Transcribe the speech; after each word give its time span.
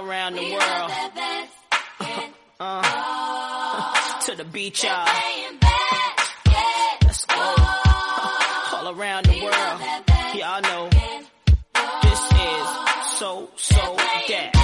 around 0.00 0.34
the 0.34 0.52
world. 0.52 0.90
Uh, 2.58 4.20
to 4.20 4.36
the 4.36 4.44
beach, 4.44 4.84
y'all. 4.84 5.06
Let's 7.02 7.24
go. 7.26 7.54
All 8.72 8.88
around 8.98 9.26
the 9.26 9.42
world. 9.42 9.80
Y'all 10.34 10.62
know 10.62 10.88
this 12.02 12.20
is 12.32 13.18
so, 13.18 13.50
so 13.56 13.96
that. 13.96 14.59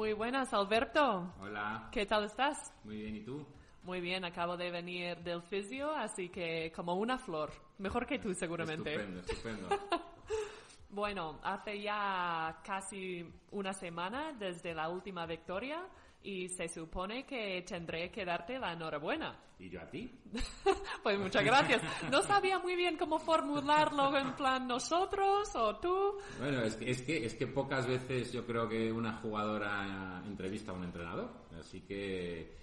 Muy 0.00 0.14
buenas, 0.14 0.54
Alberto. 0.54 1.34
Hola, 1.42 1.90
¿Qué 1.92 2.06
tal 2.06 2.24
estás? 2.24 2.72
muy 2.84 2.96
bien, 2.96 3.16
¿y 3.16 3.20
tú? 3.20 3.46
Muy 3.82 4.00
bien, 4.00 4.24
acabo 4.24 4.56
de 4.56 4.70
venir 4.70 5.18
del 5.18 5.42
fisio, 5.42 5.94
así 5.94 6.30
que 6.30 6.72
como 6.74 6.94
una 6.94 7.18
flor. 7.18 7.50
Mejor 7.76 8.06
que 8.06 8.18
tú, 8.18 8.32
seguramente. 8.32 8.94
Estupendo, 8.94 9.20
estupendo. 9.20 9.68
Bueno, 10.88 11.38
hace 11.42 11.82
ya 11.82 12.62
casi 12.64 13.30
una 13.50 13.74
semana 13.74 14.32
desde 14.32 14.74
la 14.74 14.88
última 14.88 15.26
victoria 15.26 15.86
y 16.22 16.48
se 16.48 16.68
supone 16.68 17.24
que 17.24 17.62
tendré 17.62 18.10
que 18.10 18.24
darte 18.24 18.58
la 18.58 18.72
enhorabuena. 18.72 19.38
¿Y 19.58 19.68
yo 19.68 19.80
a 19.80 19.90
ti? 19.90 20.10
Pues 21.02 21.18
muchas 21.18 21.42
gracias. 21.42 21.82
No 22.10 22.20
sabía 22.22 22.58
muy 22.58 22.76
bien 22.76 22.98
cómo 22.98 23.18
formularlo 23.18 24.14
en 24.18 24.34
plan 24.34 24.66
nosotros 24.66 25.48
o 25.54 25.76
tú. 25.76 26.18
Bueno, 26.38 26.62
es 26.62 26.76
que, 26.76 26.90
es 26.90 27.02
que, 27.02 27.24
es 27.24 27.34
que 27.34 27.46
pocas 27.46 27.86
veces 27.86 28.32
yo 28.32 28.44
creo 28.44 28.68
que 28.68 28.92
una 28.92 29.14
jugadora 29.16 30.22
entrevista 30.26 30.72
a 30.72 30.74
un 30.74 30.84
entrenador. 30.84 31.30
Así 31.58 31.80
que 31.80 32.54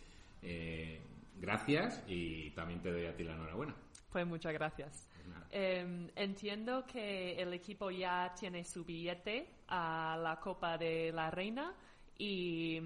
eh, 0.43 1.01
gracias 1.35 2.03
y 2.07 2.51
también 2.51 2.79
te 2.81 2.91
doy 2.91 3.05
a 3.05 3.15
ti 3.15 3.23
la 3.23 3.33
enhorabuena. 3.33 3.75
Pues 4.11 4.27
muchas 4.27 4.53
gracias. 4.53 5.09
Eh, 5.49 6.11
entiendo 6.15 6.85
que 6.85 7.41
el 7.41 7.53
equipo 7.53 7.89
ya 7.89 8.33
tiene 8.39 8.63
su 8.63 8.83
billete 8.83 9.47
a 9.67 10.17
la 10.21 10.39
Copa 10.39 10.77
de 10.77 11.11
la 11.11 11.31
Reina 11.31 11.73
y 12.17 12.79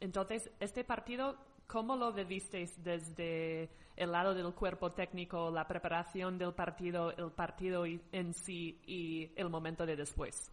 entonces 0.00 0.50
este 0.60 0.84
partido, 0.84 1.36
¿cómo 1.66 1.96
lo 1.96 2.12
vivisteis 2.12 2.82
desde 2.82 3.70
el 3.96 4.12
lado 4.12 4.34
del 4.34 4.54
cuerpo 4.54 4.92
técnico, 4.92 5.50
la 5.50 5.66
preparación 5.66 6.38
del 6.38 6.54
partido, 6.54 7.12
el 7.16 7.32
partido 7.32 7.84
en 7.86 8.34
sí 8.34 8.80
y 8.86 9.32
el 9.36 9.48
momento 9.50 9.86
de 9.86 9.96
después? 9.96 10.52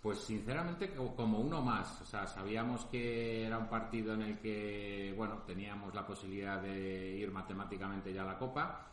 Pues 0.00 0.18
sinceramente 0.18 0.92
co- 0.94 1.14
como 1.14 1.38
uno 1.38 1.62
más, 1.62 2.00
o 2.02 2.04
sea, 2.04 2.26
sabíamos 2.26 2.84
que 2.86 3.46
era 3.46 3.56
un 3.58 3.68
partido 3.68 4.14
en 4.14 4.22
el 4.22 4.38
que, 4.40 5.14
bueno, 5.16 5.42
teníamos 5.46 5.94
la 5.94 6.04
posibilidad 6.04 6.60
de 6.60 7.12
ir 7.18 7.30
matemáticamente 7.30 8.12
ya 8.12 8.22
a 8.22 8.26
la 8.26 8.38
Copa, 8.38 8.88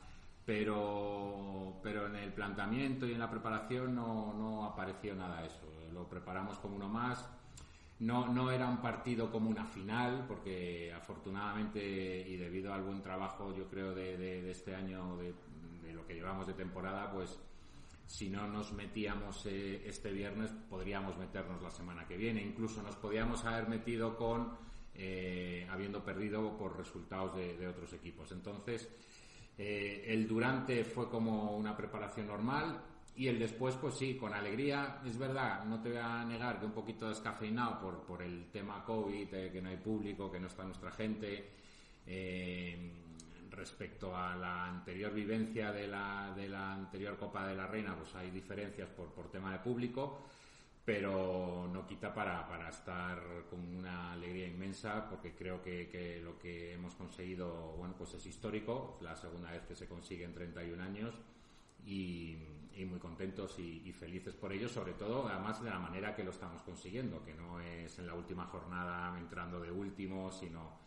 pero, 0.45 1.79
pero 1.81 2.05
en 2.07 2.15
el 2.15 2.31
planteamiento 2.33 3.07
y 3.07 3.13
en 3.13 3.19
la 3.19 3.29
preparación 3.29 3.95
no, 3.95 4.33
no 4.33 4.65
apareció 4.65 5.15
nada 5.15 5.41
de 5.41 5.47
eso. 5.47 5.65
Lo 5.91 6.07
preparamos 6.07 6.59
como 6.59 6.75
uno 6.75 6.87
más. 6.87 7.27
No, 7.99 8.27
no 8.27 8.49
era 8.49 8.67
un 8.67 8.77
partido 8.81 9.29
como 9.29 9.49
una 9.49 9.65
final, 9.65 10.25
porque 10.27 10.93
afortunadamente 10.93 11.79
y 12.27 12.37
debido 12.37 12.73
al 12.73 12.83
buen 12.83 13.01
trabajo, 13.01 13.53
yo 13.55 13.67
creo, 13.69 13.93
de, 13.93 14.17
de- 14.17 14.49
este 14.51 14.73
año, 14.73 15.17
de, 15.17 15.33
de 15.83 15.93
lo 15.93 16.05
que 16.07 16.13
llevamos 16.13 16.47
de 16.47 16.53
temporada, 16.53 17.11
pues 17.11 17.37
si 18.05 18.29
no 18.29 18.47
nos 18.47 18.71
metíamos 18.71 19.45
eh, 19.47 19.83
este 19.85 20.11
viernes, 20.11 20.51
podríamos 20.69 21.17
meternos 21.17 21.61
la 21.61 21.69
semana 21.69 22.07
que 22.07 22.15
viene. 22.17 22.41
Incluso 22.41 22.81
nos 22.81 22.95
podíamos 22.95 23.43
haber 23.43 23.67
metido 23.67 24.15
con 24.15 24.57
eh, 24.95 25.67
habiendo 25.69 26.03
perdido 26.03 26.57
por 26.57 26.77
resultados 26.77 27.35
de, 27.35 27.57
de 27.57 27.67
otros 27.67 27.91
equipos. 27.93 28.31
Entonces, 28.31 28.89
eh, 29.57 30.05
el 30.07 30.27
durante 30.27 30.83
fue 30.85 31.09
como 31.09 31.55
una 31.55 31.75
preparación 31.75 32.27
normal 32.27 32.81
y 33.19 33.27
el 33.27 33.37
después, 33.37 33.75
pues 33.75 33.95
sí, 33.95 34.15
con 34.15 34.33
alegría. 34.33 35.01
Es 35.05 35.17
verdad, 35.17 35.65
no 35.65 35.81
te 35.81 35.89
voy 35.89 35.97
a 35.97 36.23
negar 36.23 36.57
que 36.57 36.65
un 36.65 36.71
poquito 36.71 37.09
descafeinado 37.09 37.77
por, 37.81 38.05
por 38.05 38.21
el 38.21 38.49
tema 38.49 38.85
COVID, 38.85 39.33
eh, 39.33 39.51
que 39.51 39.61
no 39.61 39.67
hay 39.67 39.75
público, 39.75 40.31
que 40.31 40.39
no 40.39 40.47
está 40.47 40.63
nuestra 40.63 40.89
gente. 40.91 41.49
Eh, 42.07 42.93
respecto 43.51 44.15
a 44.15 44.37
la 44.37 44.67
anterior 44.67 45.13
vivencia 45.13 45.73
de 45.73 45.85
la, 45.85 46.33
de 46.33 46.47
la 46.47 46.71
anterior 46.71 47.17
Copa 47.17 47.45
de 47.45 47.57
la 47.57 47.67
Reina, 47.67 47.93
pues 47.93 48.15
hay 48.15 48.31
diferencias 48.31 48.87
por, 48.87 49.09
por 49.09 49.29
tema 49.29 49.51
de 49.51 49.59
público, 49.59 50.21
pero 50.85 51.69
no 51.73 51.85
quita 51.85 52.13
para, 52.13 52.47
para 52.47 52.69
estar 52.69 53.19
con 53.49 53.59
una 53.75 54.13
alegría 54.13 54.47
inmensa, 54.47 55.09
porque 55.09 55.35
creo 55.35 55.61
que, 55.61 55.89
que 55.89 56.21
lo 56.21 56.39
que 56.39 56.71
hemos 56.71 56.95
conseguido, 56.95 57.73
bueno, 57.75 57.95
pues 57.97 58.13
es 58.13 58.25
histórico, 58.25 58.97
la 59.01 59.17
segunda 59.17 59.51
vez 59.51 59.63
que 59.63 59.75
se 59.75 59.89
consigue 59.89 60.23
en 60.23 60.33
31 60.33 60.81
años, 60.81 61.15
y, 61.85 62.37
y 62.75 62.85
muy 62.85 62.99
contentos 62.99 63.57
y, 63.59 63.83
y 63.85 63.91
felices 63.91 64.35
por 64.35 64.51
ello, 64.53 64.69
sobre 64.69 64.93
todo 64.93 65.27
además 65.27 65.61
de 65.63 65.69
la 65.69 65.79
manera 65.79 66.15
que 66.15 66.23
lo 66.23 66.31
estamos 66.31 66.61
consiguiendo, 66.63 67.23
que 67.23 67.33
no 67.33 67.59
es 67.59 67.97
en 67.99 68.07
la 68.07 68.13
última 68.13 68.45
jornada 68.45 69.17
entrando 69.17 69.59
de 69.59 69.71
último, 69.71 70.31
sino 70.31 70.79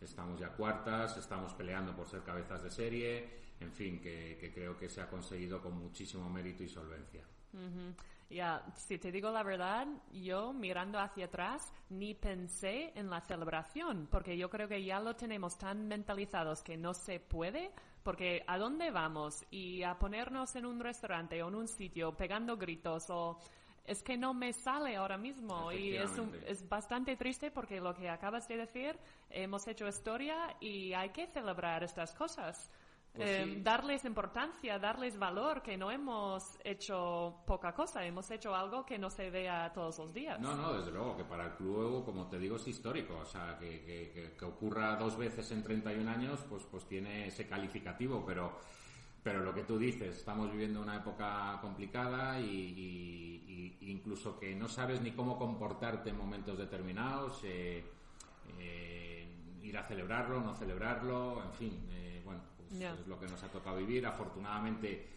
estamos 0.00 0.38
ya 0.38 0.50
cuartas, 0.50 1.16
estamos 1.16 1.54
peleando 1.54 1.94
por 1.94 2.06
ser 2.06 2.22
cabezas 2.22 2.62
de 2.62 2.70
serie, 2.70 3.44
en 3.60 3.72
fin, 3.72 4.00
que, 4.00 4.36
que 4.38 4.52
creo 4.52 4.76
que 4.76 4.88
se 4.88 5.00
ha 5.00 5.08
conseguido 5.08 5.60
con 5.62 5.78
muchísimo 5.78 6.28
mérito 6.28 6.62
y 6.62 6.68
solvencia. 6.68 7.24
Ujú. 7.52 7.94
Ya, 8.30 8.64
si 8.74 8.98
te 8.98 9.12
digo 9.12 9.30
la 9.30 9.42
verdad, 9.42 9.86
yo 10.12 10.52
mirando 10.52 10.98
hacia 10.98 11.26
atrás 11.26 11.72
ni 11.90 12.14
pensé 12.14 12.92
en 12.94 13.10
la 13.10 13.20
celebración, 13.20 14.08
porque 14.10 14.36
yo 14.36 14.50
creo 14.50 14.66
que 14.66 14.82
ya 14.82 14.98
lo 14.98 15.14
tenemos 15.14 15.56
tan 15.58 15.86
mentalizados 15.86 16.62
que 16.62 16.76
no 16.76 16.94
se 16.94 17.20
puede, 17.20 17.70
porque 18.04 18.44
¿a 18.46 18.58
dónde 18.58 18.90
vamos? 18.92 19.44
Y 19.50 19.82
a 19.82 19.98
ponernos 19.98 20.54
en 20.54 20.66
un 20.66 20.78
restaurante 20.78 21.42
o 21.42 21.48
en 21.48 21.54
un 21.56 21.66
sitio 21.68 22.12
pegando 22.16 22.56
gritos 22.56 23.10
o... 23.10 23.38
Es 23.86 24.02
que 24.02 24.16
no 24.16 24.32
me 24.32 24.54
sale 24.54 24.96
ahora 24.96 25.18
mismo 25.18 25.70
y 25.70 25.94
es, 25.94 26.18
un- 26.18 26.34
es 26.46 26.66
bastante 26.66 27.16
triste 27.16 27.50
porque 27.50 27.80
lo 27.82 27.94
que 27.94 28.08
acabas 28.08 28.48
de 28.48 28.56
decir, 28.56 28.98
hemos 29.28 29.66
hecho 29.68 29.86
historia 29.86 30.56
y 30.58 30.94
hay 30.94 31.10
que 31.10 31.26
celebrar 31.26 31.82
estas 31.84 32.14
cosas. 32.14 32.70
Pues 33.14 33.28
Eh, 33.30 33.44
sí. 33.54 33.60
darles 33.62 34.04
importancia, 34.04 34.76
darles 34.80 35.16
valor, 35.16 35.62
que 35.62 35.76
no 35.76 35.88
hemos 35.92 36.58
hecho 36.64 37.42
poca 37.46 37.72
cosa, 37.72 38.04
hemos 38.04 38.28
hecho 38.32 38.52
algo 38.56 38.84
que 38.84 38.98
no 38.98 39.08
se 39.08 39.30
vea 39.30 39.72
todos 39.72 39.98
los 40.00 40.12
días. 40.12 40.40
No, 40.40 40.56
no, 40.56 40.72
desde 40.74 40.90
luego, 40.90 41.16
que 41.16 41.22
para 41.24 41.44
el 41.46 41.52
club, 41.52 42.04
como 42.04 42.26
te 42.26 42.40
digo, 42.40 42.56
es 42.56 42.66
histórico. 42.66 43.14
O 43.18 43.24
sea, 43.24 43.56
que, 43.58 43.82
que- 43.84 44.34
que- 44.36 44.44
ocurra 44.44 44.96
dos 44.96 45.16
veces 45.16 45.48
en 45.52 45.62
31 45.62 46.08
años, 46.08 46.40
pues, 46.48 46.64
pues 46.64 46.84
tiene 46.86 47.28
ese 47.28 47.46
calificativo, 47.46 48.24
pero, 48.26 48.58
pero 49.22 49.44
lo 49.44 49.54
que 49.54 49.62
tú 49.62 49.78
dices, 49.78 50.16
estamos 50.16 50.50
viviendo 50.50 50.82
una 50.82 50.96
época 50.96 51.58
complicada 51.62 52.40
y, 52.40 52.44
y- 52.50 53.76
y 53.80 53.90
incluso 53.92 54.38
que 54.40 54.56
no 54.56 54.68
sabes 54.68 55.00
ni 55.00 55.12
cómo 55.12 55.38
comportarte 55.38 56.10
en 56.10 56.16
momentos 56.18 56.58
determinados, 56.58 57.40
eh, 57.44 57.84
eh, 58.58 59.28
ir 59.62 59.78
a 59.78 59.84
celebrarlo, 59.84 60.40
no 60.40 60.54
celebrarlo, 60.56 61.42
en 61.44 61.52
fin, 61.54 61.88
eh, 61.90 62.13
pues 62.68 62.82
es 62.82 63.06
lo 63.06 63.18
que 63.18 63.26
nos 63.26 63.42
ha 63.42 63.48
tocado 63.48 63.76
vivir. 63.76 64.06
Afortunadamente 64.06 65.08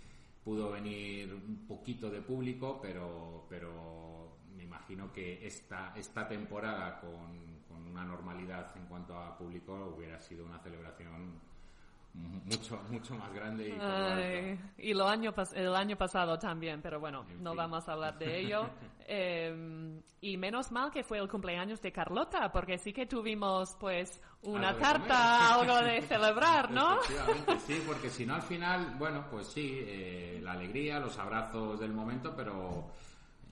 pudo 0.44 0.72
venir 0.72 1.34
un 1.34 1.68
poquito 1.68 2.09
de 2.09 2.22
público, 2.22 2.80
pero, 2.81 3.46
pero 3.50 4.38
me 4.56 4.63
imagino 4.63 5.12
que 5.12 5.46
esta, 5.46 5.94
esta 5.96 6.28
temporada 6.28 7.00
con, 7.00 7.63
con 7.68 7.85
una 7.85 8.06
normalidad 8.06 8.75
en 8.78 8.85
cuanto 8.85 9.18
a 9.18 9.38
público 9.38 9.94
hubiera 9.96 10.19
sido 10.19 10.46
una 10.46 10.59
celebración 10.59 11.40
mucho, 12.45 12.81
mucho 12.89 13.16
más 13.16 13.33
grande 13.33 13.67
y 13.69 13.72
lo 13.75 13.83
alto. 13.83 14.22
Ay, 14.23 14.59
y 14.78 14.94
lo 14.94 15.07
año 15.07 15.33
el 15.53 15.75
año 15.75 15.97
pasado 15.97 16.38
también, 16.39 16.81
pero 16.81 17.00
bueno, 17.00 17.25
En 17.29 17.44
no 17.44 17.51
fin. 17.51 17.57
vamos 17.57 17.88
a 17.88 17.94
hablar 17.94 18.17
de 18.17 18.39
ello. 18.39 18.69
Eh, 19.09 20.01
y 20.19 20.35
menos 20.35 20.69
mal 20.69 20.91
que 20.91 21.01
fue 21.01 21.19
el 21.19 21.29
cumpleaños 21.29 21.81
de 21.81 21.93
Carlota, 21.93 22.52
porque 22.52 22.78
sí 22.78 22.91
que 22.91 23.05
tuvimos 23.05 23.73
pues 23.79 24.22
una 24.41 24.69
Algo 24.72 24.81
tarta, 24.81 25.53
algo 25.53 25.78
de 25.81 26.02
celebrar, 26.08 26.69
¿no? 26.72 26.99
Efectivamente, 26.99 27.59
sí, 27.61 27.84
porque 27.87 28.09
si 28.09 28.25
no 28.25 28.35
al 28.35 28.41
final, 28.41 28.96
bueno, 28.99 29.25
pues 29.31 29.47
sí, 29.47 29.79
eh, 29.79 30.41
la 30.43 30.52
alegría, 30.52 30.99
los 30.99 31.17
abrazos 31.20 31.79
del 31.79 31.93
momento, 31.93 32.34
pero 32.35 32.91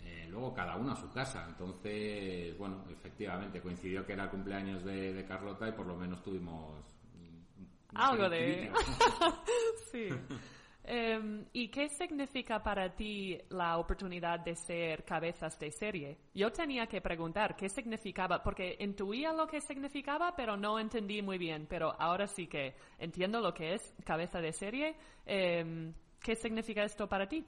eh, 0.04 0.28
luego 0.30 0.54
cada 0.54 0.76
uno 0.76 0.92
a 0.92 0.96
su 0.98 1.10
casa. 1.10 1.46
Entonces, 1.48 2.58
bueno, 2.58 2.84
efectivamente 2.90 3.62
coincidió 3.62 4.06
que 4.06 4.12
era 4.12 4.24
el 4.26 4.30
cumpleaños 4.30 4.84
de, 4.84 5.14
de 5.14 5.26
Carlota 5.26 5.70
y 5.70 5.72
por 5.72 5.86
lo 5.86 5.96
menos 5.96 6.22
tuvimos 6.22 6.84
Algo 7.96 8.30
de-. 8.30 8.72
Sí. 9.92 10.10
Em, 10.88 11.46
¿Y 11.54 11.70
qué 11.70 11.90
significa 11.90 12.62
para 12.62 12.94
ti 12.94 13.38
la 13.50 13.78
oportunidad 13.78 14.40
de 14.42 14.56
ser 14.56 15.04
cabezas 15.04 15.58
de 15.58 15.72
serie? 15.72 16.18
Yo 16.34 16.52
tenía 16.52 16.86
que 16.86 17.02
preguntar 17.02 17.56
qué 17.56 17.70
significaba, 17.70 18.44
porque 18.44 18.76
intuía 18.80 19.34
lo 19.34 19.48
que 19.48 19.62
significaba, 19.62 20.36
pero 20.36 20.58
no 20.58 20.78
entendí 20.78 21.22
muy 21.22 21.38
bien. 21.38 21.66
Pero 21.68 21.96
ahora 21.98 22.28
sí 22.28 22.46
que 22.48 22.76
entiendo 23.00 23.40
lo 23.42 23.54
que 23.54 23.74
es 23.74 23.96
cabeza 24.06 24.40
de 24.40 24.52
serie. 24.54 24.96
Em, 25.26 25.94
¿Qué 26.22 26.36
significa 26.36 26.84
esto 26.84 27.08
para 27.08 27.28
ti? 27.28 27.46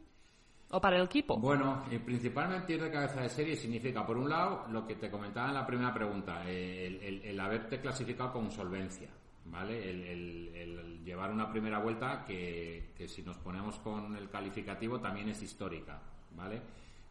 ¿O 0.69 0.81
para 0.81 0.97
el 0.97 1.03
equipo? 1.03 1.38
Bueno, 1.38 1.85
eh, 1.89 1.99
principalmente 1.99 2.73
ir 2.73 2.83
de 2.83 2.91
cabeza 2.91 3.21
de 3.21 3.29
serie 3.29 3.55
significa, 3.55 4.05
por 4.05 4.17
un 4.17 4.29
lado, 4.29 4.65
lo 4.69 4.85
que 4.85 4.95
te 4.95 5.09
comentaba 5.09 5.47
en 5.47 5.53
la 5.53 5.65
primera 5.65 5.94
pregunta, 5.94 6.44
eh, 6.45 7.21
el, 7.23 7.39
haberte 7.39 7.79
clasificado 7.79 8.33
con 8.33 8.51
solvencia, 8.51 9.09
¿vale? 9.51 9.89
El, 9.89 11.03
llevar 11.03 11.31
una 11.31 11.49
primera 11.49 11.79
vuelta 11.79 12.25
que, 12.25 12.94
que, 12.97 13.07
si 13.07 13.23
nos 13.23 13.38
ponemos 13.38 13.79
con 13.79 14.15
el 14.17 14.29
calificativo 14.29 14.99
también 14.99 15.29
es 15.29 15.41
histórica, 15.41 16.01
¿vale? 16.35 16.61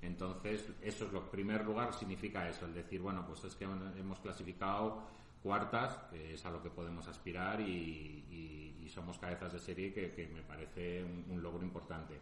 Entonces, 0.02 0.68
eso 0.82 1.06
es 1.06 1.12
lo 1.12 1.30
primer 1.30 1.64
lugar, 1.64 1.94
significa 1.94 2.48
eso, 2.48 2.66
el 2.66 2.74
decir, 2.74 3.00
bueno, 3.00 3.24
pues 3.26 3.42
es 3.44 3.56
que 3.56 3.64
hemos 3.64 4.20
clasificado 4.20 5.02
cuartas, 5.42 5.96
que 6.10 6.34
es 6.34 6.44
a 6.44 6.50
lo 6.50 6.62
que 6.62 6.70
podemos 6.70 7.06
aspirar 7.08 7.60
y, 7.60 8.84
somos 8.88 9.18
cabezas 9.18 9.52
de 9.52 9.58
serie, 9.58 9.92
que, 9.92 10.30
me 10.32 10.42
parece 10.42 11.04
un, 11.04 11.42
logro 11.42 11.62
importante. 11.62 12.18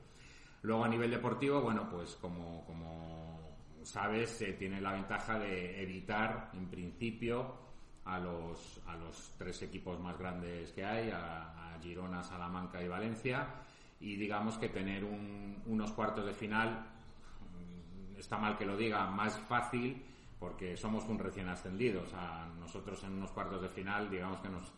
Luego, 0.62 0.84
a 0.84 0.88
nivel 0.88 1.10
deportivo, 1.10 1.60
bueno, 1.60 1.88
pues 1.88 2.16
como, 2.16 2.64
como 2.64 3.56
sabes, 3.82 4.30
se 4.30 4.54
tiene 4.54 4.80
la 4.80 4.92
ventaja 4.92 5.38
de 5.38 5.82
evitar, 5.82 6.50
en 6.54 6.66
principio, 6.68 7.63
a 8.04 8.18
los, 8.18 8.80
a 8.86 8.96
los 8.96 9.32
tres 9.38 9.62
equipos 9.62 9.98
más 10.00 10.18
grandes 10.18 10.72
que 10.72 10.84
hay, 10.84 11.10
a, 11.10 11.50
Girona, 11.82 12.22
Salamanca 12.22 12.82
y 12.82 12.88
Valencia, 12.88 13.46
y 14.00 14.16
digamos 14.16 14.56
que 14.56 14.70
tener 14.70 15.04
unos 15.04 15.92
cuartos 15.92 16.24
de 16.24 16.32
final, 16.32 16.70
mm, 16.70 18.18
está 18.18 18.38
mal 18.38 18.56
que 18.56 18.64
lo 18.64 18.74
diga, 18.74 19.06
más 19.10 19.38
fácil 19.40 20.02
porque 20.44 20.76
somos 20.76 21.04
un 21.04 21.18
recién 21.18 21.48
ascendido. 21.48 22.02
O 22.02 22.06
sea, 22.06 22.46
nosotros 22.60 23.02
en 23.04 23.12
unos 23.12 23.30
cuartos 23.30 23.62
de 23.62 23.68
final, 23.68 24.10
digamos 24.10 24.40
que 24.40 24.48
nos, 24.50 24.70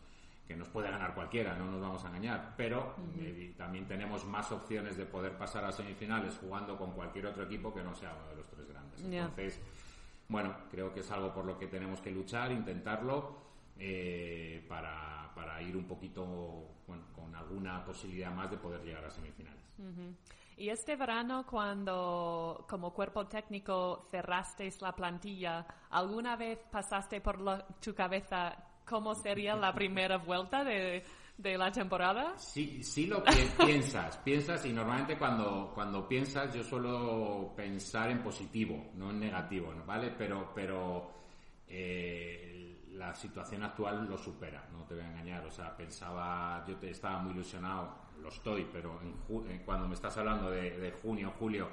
que 0.47 0.55
nos 0.55 0.69
puede 0.69 0.89
ganar 0.89 1.13
cualquiera, 1.13 1.55
no 1.57 1.65
nos 1.65 1.81
vamos 1.81 2.03
a 2.05 2.07
engañar. 2.07 2.53
Pero 2.55 2.95
eh, 3.19 3.53
también 3.57 3.85
tenemos 3.85 4.25
más 4.25 4.49
opciones 4.53 4.95
de 4.95 5.05
poder 5.05 5.33
pasar 5.33 5.65
a 5.65 5.71
semifinales 5.73 6.37
jugando 6.39 6.77
con 6.77 6.91
cualquier 6.91 7.27
otro 7.27 7.43
equipo 7.43 7.73
que 7.73 7.83
no 7.83 7.93
sea 7.95 8.13
uno 8.17 8.29
de 8.29 8.35
los 8.37 8.47
tres 8.47 8.67
grandes. 8.69 9.01
Entonces, 9.01 9.59
bueno, 10.29 10.55
creo 10.69 10.93
que 10.93 11.01
es 11.01 11.11
algo 11.11 11.33
por 11.33 11.45
lo 11.45 11.57
que 11.57 11.67
tenemos 11.67 12.01
que 12.01 12.11
luchar, 12.11 12.51
intentarlo. 12.51 13.47
Eh, 13.79 14.65
para, 14.67 15.31
para 15.35 15.61
ir 15.61 15.77
un 15.77 15.85
poquito 15.85 16.77
con 17.13 17.35
alguna 17.35 17.85
posibilidad 17.85 18.33
más 18.33 18.49
de 18.49 18.57
poder 18.57 18.81
llegar 18.83 19.05
a 19.05 19.11
semifinales. 19.11 19.61
Y 20.55 20.69
este 20.69 20.95
verano, 20.95 21.45
cuando 21.45 22.65
como 22.67 22.91
cuerpo 22.91 23.27
técnico 23.27 24.07
cerrasteis 24.09 24.81
la 24.81 24.95
plantilla, 24.95 25.67
¿alguna 25.91 26.35
vez 26.35 26.59
pasaste 26.71 27.21
por 27.21 27.37
tu 27.79 27.93
cabeza 27.93 28.57
cómo 28.83 29.13
sería 29.13 29.55
la 29.55 29.71
primera 29.73 30.17
vuelta 30.17 30.63
de, 30.63 31.03
la 31.37 31.71
temporada? 31.71 32.37
Sí, 32.37 32.83
sí 32.83 33.05
lo 33.05 33.23
que 33.23 33.31
piensas, 33.65 34.17
piensas 34.17 34.65
y 34.65 34.73
normalmente 34.73 35.17
cuando, 35.17 35.71
cuando 35.73 36.07
piensas 36.07 36.53
yo 36.53 36.63
suelo 36.63 37.53
pensar 37.55 38.09
en 38.09 38.23
positivo, 38.23 38.91
no 38.95 39.11
en 39.11 39.19
negativo, 39.19 39.73
¿vale? 39.85 40.13
Pero, 40.17 40.51
pero 40.53 41.11
eh, 41.67 42.85
la 42.91 43.13
situación 43.13 43.63
actual 43.63 44.07
lo 44.07 44.17
supera, 44.17 44.67
no 44.71 44.83
te 44.85 44.95
voy 44.95 45.03
a 45.03 45.07
engañar, 45.07 45.45
o 45.45 45.51
sea, 45.51 45.75
pensaba, 45.75 46.65
yo 46.67 46.75
te, 46.77 46.89
estaba 46.89 47.19
muy 47.19 47.33
ilusionado 47.33 48.07
lo 48.21 48.29
estoy, 48.29 48.67
pero 48.71 48.99
en 49.01 49.59
cuando 49.59 49.87
me 49.87 49.93
estás 49.93 50.17
hablando 50.17 50.49
de, 50.49 50.93
junio, 51.01 51.33
julio, 51.37 51.69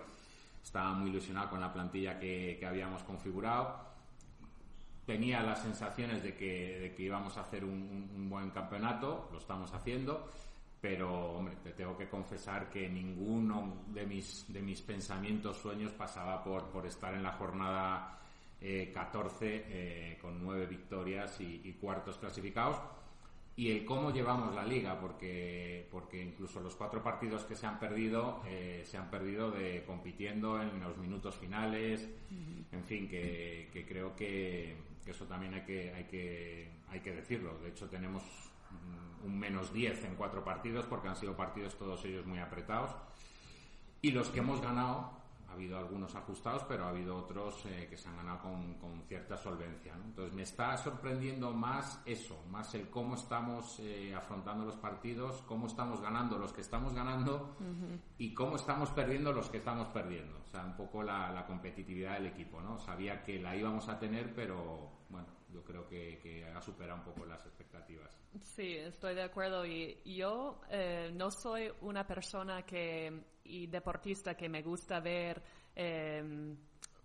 estaba 0.63 0.93
muy 0.93 1.11
ilusionado 1.11 1.51
con 1.51 1.61
la 1.61 1.73
plantilla 1.73 2.19
que, 2.19 2.63
habíamos 2.67 3.03
configurado. 3.03 3.94
Tenía 5.07 5.43
las 5.43 5.63
sensaciones 5.63 6.23
de 6.23 6.35
que, 6.35 6.95
íbamos 6.99 7.37
a 7.37 7.43
hacer 7.43 7.65
un, 7.65 8.29
buen 8.29 8.51
campeonato, 8.51 9.29
lo 9.33 9.39
estamos 9.39 9.73
haciendo, 9.73 10.31
pero 10.81 11.33
hombre, 11.33 11.57
te 11.63 11.73
tengo 11.73 11.97
que 11.97 12.09
confesar 12.09 12.71
que 12.71 12.89
ninguno 12.89 13.85
de 13.89 14.07
mis, 14.07 14.51
de 14.53 14.63
mis 14.63 14.81
pensamientos, 14.83 15.59
sueños 15.59 15.93
pasaba 15.93 16.43
por, 16.43 16.71
por 16.71 16.87
estar 16.87 17.15
en 17.15 17.23
la 17.23 17.33
jornada 17.33 18.19
14 18.61 19.47
eh, 19.47 19.65
eh, 19.69 20.19
con 20.23 20.43
nueve 20.43 20.67
victorias 20.67 21.39
y 21.41 21.77
cuartos 21.81 22.17
clasificados 22.17 22.79
y 23.57 23.71
el 23.71 23.85
cómo 23.85 24.11
llevamos 24.11 24.55
la 24.55 24.65
liga, 24.65 24.99
porque, 25.01 25.87
porque 25.91 26.23
incluso 26.23 26.61
los 26.61 26.75
cuatro 26.75 27.03
partidos 27.03 27.45
que 27.45 27.55
se 27.55 27.67
han 27.67 27.79
perdido, 27.79 28.43
eh, 28.47 28.83
se 28.85 28.97
han 28.97 29.11
perdido 29.11 29.51
de 29.51 29.85
compitiendo 29.87 30.61
en 30.61 30.81
los 30.81 30.97
minutos 30.99 31.37
finales, 31.37 32.09
en 32.73 32.85
fin, 32.85 33.09
que, 33.09 33.85
creo 33.89 34.17
que, 34.17 34.77
eso 35.07 35.27
también 35.27 35.55
hay 35.55 35.63
que, 35.63 35.95
hay, 35.95 36.05
que, 36.05 36.69
hay 36.89 37.01
que 37.01 37.13
decirlo. 37.13 37.57
De 37.63 37.69
hecho, 37.69 37.89
tenemos 37.89 38.23
un 39.25 39.39
menos 39.39 39.73
10 39.73 40.05
en 40.05 40.15
cuatro 40.17 40.45
partidos, 40.45 40.87
porque 40.87 41.09
han 41.09 41.17
sido 41.17 41.37
partidos 41.37 41.77
todos 41.77 42.05
ellos 42.05 42.27
muy 42.27 42.41
apretados. 42.41 42.91
Y 44.03 44.11
los 44.11 44.29
que 44.31 44.41
hemos 44.41 44.61
ganado, 44.61 45.13
ha 45.55 45.57
habido 45.57 45.79
algunos 45.79 46.15
ajustados, 46.17 46.65
pero 46.69 46.85
ha 46.85 46.89
habido 46.89 47.17
otros 47.17 47.65
eh, 47.67 47.87
que 47.89 47.97
se 47.97 48.09
han 48.09 48.17
ganado 48.17 48.41
con, 48.41 49.03
cierta 49.07 49.37
solvencia. 49.37 49.95
Entonces 50.05 50.35
me 50.35 50.43
está 50.43 50.77
sorprendiendo 50.77 51.53
más 51.53 52.01
eso, 52.05 52.43
más 52.51 52.75
el 52.75 52.89
cómo 52.89 53.15
estamos 53.15 53.79
eh, 53.81 54.15
afrontando 54.15 54.65
los 54.65 54.77
partidos, 54.77 55.43
cómo 55.47 55.67
estamos 55.67 56.01
ganando 56.01 56.39
los 56.39 56.53
que 56.53 56.63
estamos 56.63 56.95
ganando 56.95 57.57
y 58.19 58.35
cómo 58.35 58.57
estamos 58.57 58.91
perdiendo 58.91 59.33
los 59.33 59.49
que 59.49 59.59
estamos 59.59 59.89
perdiendo. 59.89 60.37
O 60.45 60.51
sea, 60.51 60.65
un 60.65 60.77
poco 60.77 61.03
la, 61.03 61.45
competitividad 61.47 62.15
del 62.15 62.27
equipo. 62.27 62.61
¿no? 62.61 62.79
Sabía 62.79 63.23
que 63.23 63.39
la 63.39 63.55
íbamos 63.55 63.89
a 63.89 63.99
tener, 63.99 64.35
pero 64.35 65.04
yo 65.55 65.63
creo 65.63 65.87
que, 65.87 66.45
ha 66.53 66.61
superado 66.61 66.99
un 66.99 67.05
poco 67.05 67.25
las 67.25 67.47
expectativas. 67.47 68.19
Sí, 68.43 68.77
estoy 68.77 69.15
de 69.15 69.23
acuerdo. 69.23 69.65
Y 69.65 69.97
yo 70.05 70.61
eh, 70.69 71.13
no 71.15 71.31
soy 71.31 71.71
una 71.83 72.05
persona 72.05 72.63
que 72.63 73.23
y 73.45 73.67
deportista 73.69 74.35
que 74.35 74.49
me 74.49 74.63
gusta 74.63 74.99
ver 75.01 75.43
em, 75.77 76.57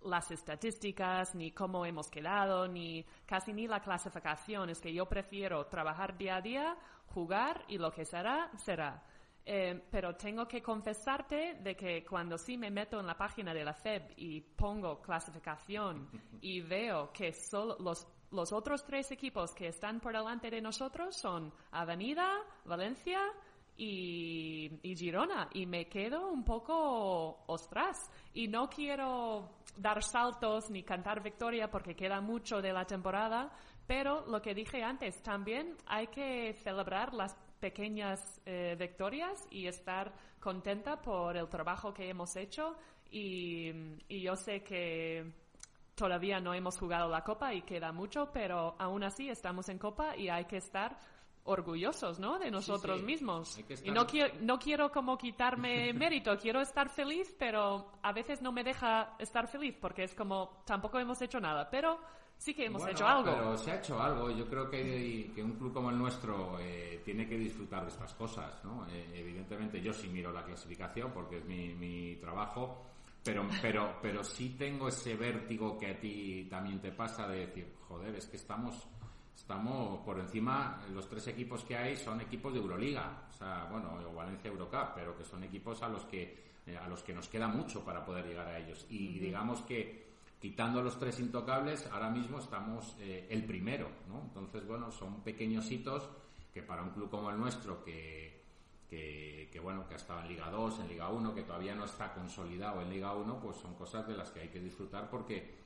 las 0.03 0.31
estadísticas, 0.31 1.35
ni 1.35 1.51
cómo 1.51 1.85
hemos 1.85 2.09
quedado, 2.09 2.67
ni 2.67 3.05
casi 3.25 3.53
ni 3.53 3.67
la 3.67 3.81
clasificación. 3.81 4.69
Es 4.71 4.81
que 4.81 4.91
yo 4.91 5.05
prefiero 5.05 5.67
trabajar 5.67 6.17
día 6.17 6.37
a 6.37 6.41
día, 6.41 6.77
jugar 7.07 7.65
y 7.67 7.77
lo 7.77 7.91
que 7.91 8.03
será, 8.03 8.49
será. 8.57 9.03
Em, 9.45 9.81
pero 9.91 10.15
tengo 10.15 10.47
que 10.47 10.61
confesarte 10.61 11.55
de 11.61 11.75
que 11.75 12.03
cuando 12.03 12.37
sí 12.37 12.57
me 12.57 12.69
meto 12.69 12.99
en 12.99 13.07
la 13.07 13.17
página 13.17 13.53
de 13.53 13.63
la 13.63 13.73
FEB 13.73 14.13
y 14.17 14.41
pongo 14.41 15.01
clasificación 15.01 16.09
y 16.41 16.61
veo 16.61 17.11
que 17.11 17.33
solo 17.33 17.75
los, 17.79 18.07
los 18.31 18.51
otros 18.53 18.83
tres 18.83 19.11
equipos 19.11 19.53
que 19.53 19.67
están 19.67 19.99
por 19.99 20.13
delante 20.13 20.49
de 20.49 20.61
nosotros 20.61 21.15
son 21.15 21.53
Avenida, 21.71 22.31
Valencia, 22.65 23.19
y, 23.79 24.95
Girona. 24.95 25.49
Y 25.53 25.65
me 25.65 25.87
quedo 25.87 26.29
un 26.29 26.43
poco 26.43 27.43
ostras. 27.47 28.09
Y 28.33 28.47
no 28.47 28.69
quiero 28.69 29.49
dar 29.77 30.03
saltos 30.03 30.69
ni 30.69 30.83
cantar 30.83 31.23
victoria 31.23 31.69
porque 31.71 31.95
queda 31.95 32.19
mucho 32.21 32.61
de 32.61 32.73
la 32.73 32.85
temporada, 32.85 33.51
pero 33.87 34.25
lo 34.27 34.41
que 34.41 34.53
dije 34.53 34.83
antes, 34.83 35.21
también 35.23 35.75
hay 35.87 36.07
que 36.07 36.53
celebrar 36.61 37.13
las 37.13 37.35
pequeñas 37.59 38.41
eh, 38.45 38.75
victorias 38.77 39.47
y 39.49 39.67
estar 39.67 40.13
contenta 40.39 41.01
por 41.01 41.35
el 41.37 41.47
trabajo 41.47 41.93
que 41.93 42.09
hemos 42.09 42.35
hecho. 42.35 42.75
Y, 43.11 43.71
y 44.07 44.21
yo 44.21 44.35
sé 44.35 44.61
que 44.61 45.31
todavía 45.99 46.39
no 46.39 46.53
hemos 46.53 46.77
jugado 46.77 47.09
la 47.09 47.23
copa 47.23 47.53
y 47.53 47.61
queda 47.63 47.91
mucho, 47.91 48.29
pero 48.31 48.75
aún 48.79 49.03
así 49.03 49.29
estamos 49.29 49.67
en 49.67 49.77
copa 49.77 50.15
y 50.15 50.29
hay 50.29 50.45
que 50.45 50.57
estar 50.57 50.97
orgullosos, 51.43 52.19
¿no? 52.19 52.39
De 52.39 52.49
nosotros 52.49 53.03
mismos. 53.03 53.59
Y 53.83 53.91
no 53.91 54.07
quiero, 54.07 54.33
no 54.41 54.57
quiero 54.57 54.91
como 54.91 55.17
quitarme 55.17 55.91
mérito, 55.93 56.37
quiero 56.37 56.61
estar 56.61 56.89
feliz, 56.89 57.35
pero 57.37 57.91
a 58.01 58.13
veces 58.13 58.41
no 58.41 58.53
me 58.53 58.63
deja 58.63 59.15
estar 59.19 59.47
feliz 59.47 59.75
porque 59.79 60.03
es 60.03 60.15
como, 60.15 60.63
tampoco 60.65 60.99
hemos 60.99 61.21
hecho 61.21 61.39
nada, 61.41 61.69
pero 61.69 61.99
sí 62.37 62.53
que 62.53 62.67
hemos 62.67 62.87
hecho 62.87 63.05
algo. 63.05 63.31
Pero 63.31 63.57
se 63.57 63.71
ha 63.71 63.75
hecho 63.75 64.01
algo. 64.01 64.31
Yo 64.31 64.47
creo 64.47 64.69
que, 64.69 65.31
que 65.35 65.43
un 65.43 65.57
club 65.57 65.73
como 65.73 65.89
el 65.89 65.97
nuestro 65.97 66.57
eh, 66.59 67.01
tiene 67.03 67.27
que 67.27 67.37
disfrutar 67.37 67.81
de 67.83 67.89
estas 67.89 68.13
cosas, 68.13 68.63
¿no? 68.63 68.87
Eh, 68.87 69.11
evidentemente 69.15 69.81
yo 69.81 69.91
sí 69.91 70.07
miro 70.07 70.31
la 70.31 70.45
clasificación 70.45 71.11
porque 71.11 71.39
es 71.39 71.45
mi, 71.45 71.73
mi 71.73 72.15
trabajo. 72.17 72.85
Pero, 73.23 73.47
pero, 73.61 73.99
pero 74.01 74.23
sí 74.23 74.55
tengo 74.57 74.87
ese 74.87 75.15
vértigo 75.15 75.77
que 75.77 75.91
a 75.91 75.99
ti 75.99 76.47
también 76.49 76.79
te 76.79 76.91
pasa 76.91 77.27
de 77.27 77.47
decir, 77.47 77.75
joder, 77.87 78.15
es 78.15 78.27
que 78.27 78.37
estamos 78.37 78.87
estamos 79.35 80.01
por 80.01 80.19
encima, 80.19 80.79
los 80.93 81.09
tres 81.09 81.27
equipos 81.27 81.63
que 81.63 81.75
hay 81.75 81.95
son 81.95 82.21
equipos 82.21 82.53
de 82.53 82.59
Euroliga, 82.59 83.27
o 83.29 83.33
sea, 83.33 83.67
bueno, 83.71 83.97
o 84.07 84.13
Valencia 84.13 84.49
Eurocup, 84.49 84.93
pero 84.93 85.17
que 85.17 85.23
son 85.23 85.43
equipos 85.43 85.81
a 85.81 85.89
los 85.89 86.05
que 86.05 86.49
eh, 86.69 86.77
a 86.77 86.87
los 86.87 87.01
que 87.01 87.13
nos 87.13 87.27
queda 87.27 87.47
mucho 87.47 87.83
para 87.83 88.05
poder 88.05 88.27
llegar 88.27 88.47
a 88.47 88.59
ellos. 88.59 88.85
Y 88.89 89.17
digamos 89.17 89.61
que 89.61 90.09
quitando 90.39 90.83
los 90.83 90.99
tres 90.99 91.19
intocables, 91.19 91.87
ahora 91.87 92.09
mismo 92.09 92.39
estamos 92.39 92.95
eh, 92.99 93.27
el 93.29 93.43
primero, 93.45 93.89
¿no? 94.07 94.21
Entonces, 94.21 94.67
bueno, 94.67 94.91
son 94.91 95.21
pequeños 95.23 95.69
hitos 95.71 96.07
que 96.53 96.61
para 96.61 96.83
un 96.83 96.91
club 96.91 97.09
como 97.09 97.31
el 97.31 97.39
nuestro, 97.39 97.83
que, 97.83 98.43
que, 98.89 99.49
que, 99.51 99.59
bueno, 99.59 99.87
que 99.87 99.93
ha 99.93 99.97
estado 99.97 100.21
en 100.21 100.29
Liga 100.29 100.49
2, 100.49 100.79
en 100.79 100.87
Liga 100.87 101.09
1, 101.09 101.35
que 101.35 101.43
todavía 101.43 101.75
no 101.75 101.85
está 101.85 102.13
consolidado 102.13 102.81
en 102.81 102.89
Liga 102.89 103.13
1, 103.13 103.39
pues 103.39 103.57
son 103.57 103.75
cosas 103.75 104.07
de 104.07 104.17
las 104.17 104.31
que 104.31 104.41
hay 104.41 104.47
que 104.49 104.59
disfrutar 104.59 105.09
porque 105.09 105.59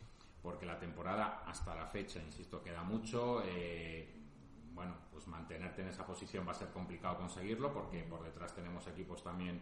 porque 0.43 0.65
la 0.65 0.77
temporada 0.77 1.43
hasta 1.47 1.73
la 1.73 1.87
fecha, 1.87 2.19
insisto, 2.19 2.61
queda 2.61 2.83
mucho. 2.83 3.41
Eh, 3.45 4.13
bueno, 4.73 4.93
pues 5.09 5.25
mantenerte 5.27 5.81
en 5.81 5.87
esa 5.87 6.05
posición 6.05 6.45
va 6.45 6.51
a 6.51 6.55
ser 6.55 6.67
complicado 6.69 7.17
conseguirlo 7.17 7.73
porque 7.73 8.03
por 8.03 8.23
detrás 8.23 8.53
tenemos 8.53 8.85
equipos 8.87 9.23
también 9.23 9.61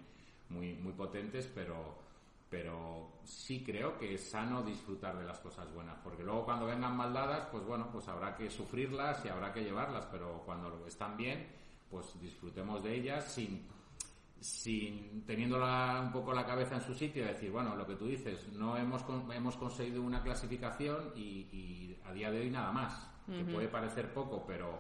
muy, 0.50 0.74
muy 0.74 0.94
potentes, 0.94 1.48
pero, 1.54 2.00
pero 2.50 3.12
sí 3.24 3.64
creo 3.64 3.98
que 3.98 4.16
es 4.16 4.30
sano 4.30 4.64
disfrutar 4.64 5.18
de 5.18 5.26
las 5.26 5.40
cosas 5.40 5.72
buenas, 5.72 6.00
porque 6.04 6.24
luego 6.24 6.46
cuando 6.46 6.66
vengan 6.66 6.98
mal 6.98 7.14
dadas, 7.14 7.46
pues 7.52 7.64
bueno, 7.64 7.90
pues 7.92 8.08
habrá 8.08 8.36
que 8.36 8.50
sufrirlas 8.50 9.24
y 9.24 9.30
habrá 9.30 9.54
que 9.54 9.64
llevarlas, 9.64 10.08
pero 10.12 10.42
cuando 10.46 10.88
están 10.88 11.16
bien, 11.16 11.48
pues 11.92 12.20
disfrutemos 12.22 12.82
de 12.84 12.96
ellas 12.96 13.32
sin 13.32 13.68
sin 14.42 15.24
teniendo 15.26 15.58
un 15.58 16.12
poco 16.12 16.34
la 16.34 16.46
cabeza 16.46 16.76
en 16.76 16.82
su 16.82 16.96
sitio, 16.96 17.26
decir, 17.26 17.52
bueno, 17.52 17.76
lo 17.76 17.86
que 17.86 17.96
tú 17.96 18.08
dices, 18.08 18.48
no 18.54 18.76
hemos, 18.76 19.06
hemos 19.34 19.56
conseguido 19.56 20.02
una 20.02 20.24
clasificación 20.24 21.14
y, 21.16 21.96
a 22.04 22.12
día 22.12 22.32
de 22.32 22.42
hoy 22.42 22.50
nada 22.50 22.72
más, 22.72 23.08
que 23.28 23.44
puede 23.46 23.68
parecer 23.68 24.12
poco, 24.12 24.44
pero, 24.46 24.80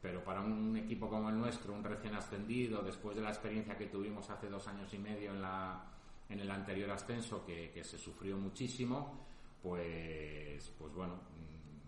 pero 0.00 0.24
para 0.24 0.40
un 0.40 0.76
equipo 0.78 1.10
como 1.10 1.28
el 1.28 1.38
nuestro, 1.38 1.74
un 1.74 1.84
recién 1.84 2.14
ascendido, 2.14 2.82
después 2.82 3.14
de 3.14 3.22
la 3.22 3.28
experiencia 3.28 3.76
que 3.76 3.86
tuvimos 3.86 4.28
hace 4.30 4.48
dos 4.48 4.66
años 4.66 4.92
y 4.94 4.98
medio 4.98 5.30
en, 5.30 5.42
la, 5.42 5.84
en 6.30 6.40
el 6.40 6.50
anterior 6.50 6.90
ascenso, 6.90 7.44
que, 7.44 7.84
se 7.84 7.98
sufrió 7.98 8.38
muchísimo, 8.38 9.26
pues, 9.62 10.72
pues 10.78 10.94
bueno, 10.94 11.20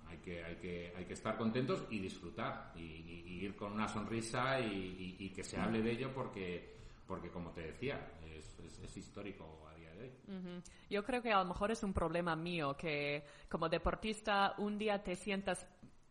hay 0.09 0.19
que, 0.19 0.45
hay 0.45 0.57
que, 0.57 0.93
hay 0.97 1.05
que 1.05 1.15
estar 1.15 1.37
contentos 1.37 1.85
y 1.91 1.99
disfrutar 1.99 2.73
y, 2.77 3.27
ir 3.38 3.55
con 3.55 3.73
una 3.73 3.87
sonrisa 3.87 4.61
y, 4.61 5.33
que 5.35 5.45
se 5.45 5.57
hable 5.57 5.81
de 5.81 5.93
ello 5.93 6.12
porque 6.12 6.77
porque 7.07 7.31
como 7.31 7.50
te 7.53 7.62
decía, 7.62 7.99
es, 8.37 8.97
histórico 8.97 9.67
a 9.71 9.75
día 9.77 9.91
de 9.95 10.03
hoy. 10.03 10.62
Yo 10.91 11.05
creo 11.05 11.23
que 11.23 11.33
a 11.33 11.38
lo 11.38 11.45
mejor 11.45 11.71
es 11.71 11.83
un 11.83 11.95
problema 11.95 12.35
mío 12.37 12.77
que 12.77 13.25
como 13.49 13.69
deportista 13.69 14.55
un 14.59 14.77
día 14.77 15.03
te 15.03 15.15
sientas 15.15 15.67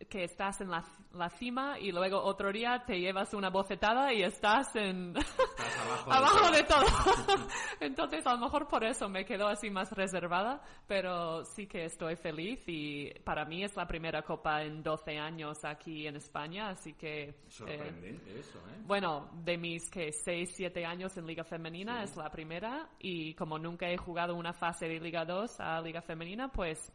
que 0.09 0.23
estás 0.23 0.61
en 0.61 0.69
la, 0.69 0.83
la, 1.13 1.29
cima 1.29 1.79
y 1.79 1.91
luego 1.91 2.21
otro 2.21 2.51
día 2.51 2.83
te 2.85 2.99
llevas 2.99 3.33
una 3.33 3.49
bofetada 3.49 4.13
y 4.13 4.21
estás 4.21 4.75
en 4.75 5.15
abajo, 6.05 6.51
de, 6.51 6.63
todo. 6.63 6.85
Entonces 7.79 8.25
a 8.27 8.33
lo 8.33 8.39
mejor 8.39 8.67
por 8.67 8.83
eso 8.83 9.09
me 9.09 9.25
quedo 9.25 9.47
así 9.47 9.69
más 9.69 9.91
reservada, 9.91 10.61
pero 10.87 11.43
sí 11.43 11.67
que 11.67 11.85
estoy 11.85 12.15
feliz 12.15 12.63
y 12.67 13.09
para 13.23 13.45
mí 13.45 13.63
es 13.63 13.75
la 13.75 13.87
primera 13.87 14.21
copa 14.21 14.63
en 14.63 14.83
12 14.83 15.17
años 15.17 15.65
aquí 15.65 16.05
en 16.05 16.17
España, 16.17 16.69
así 16.69 16.93
que... 16.93 17.35
Sorprendente 17.47 18.39
eso, 18.39 18.59
¿eh? 18.59 18.83
Bueno, 18.85 19.29
de 19.43 19.57
mis 19.57 19.89
que 19.89 20.11
6, 20.11 20.53
7 20.55 20.85
años 20.85 21.17
en 21.17 21.25
Liga 21.25 21.43
Femenina 21.43 22.03
es 22.03 22.15
la 22.15 22.29
primera 22.29 22.87
y 22.99 23.33
como 23.33 23.57
nunca 23.57 23.89
he 23.89 23.97
jugado 23.97 24.35
una 24.35 24.53
fase 24.53 24.87
de 24.87 24.99
Liga 24.99 25.25
2 25.25 25.59
a 25.59 25.81
Liga 25.81 26.01
Femenina, 26.01 26.49
pues 26.49 26.93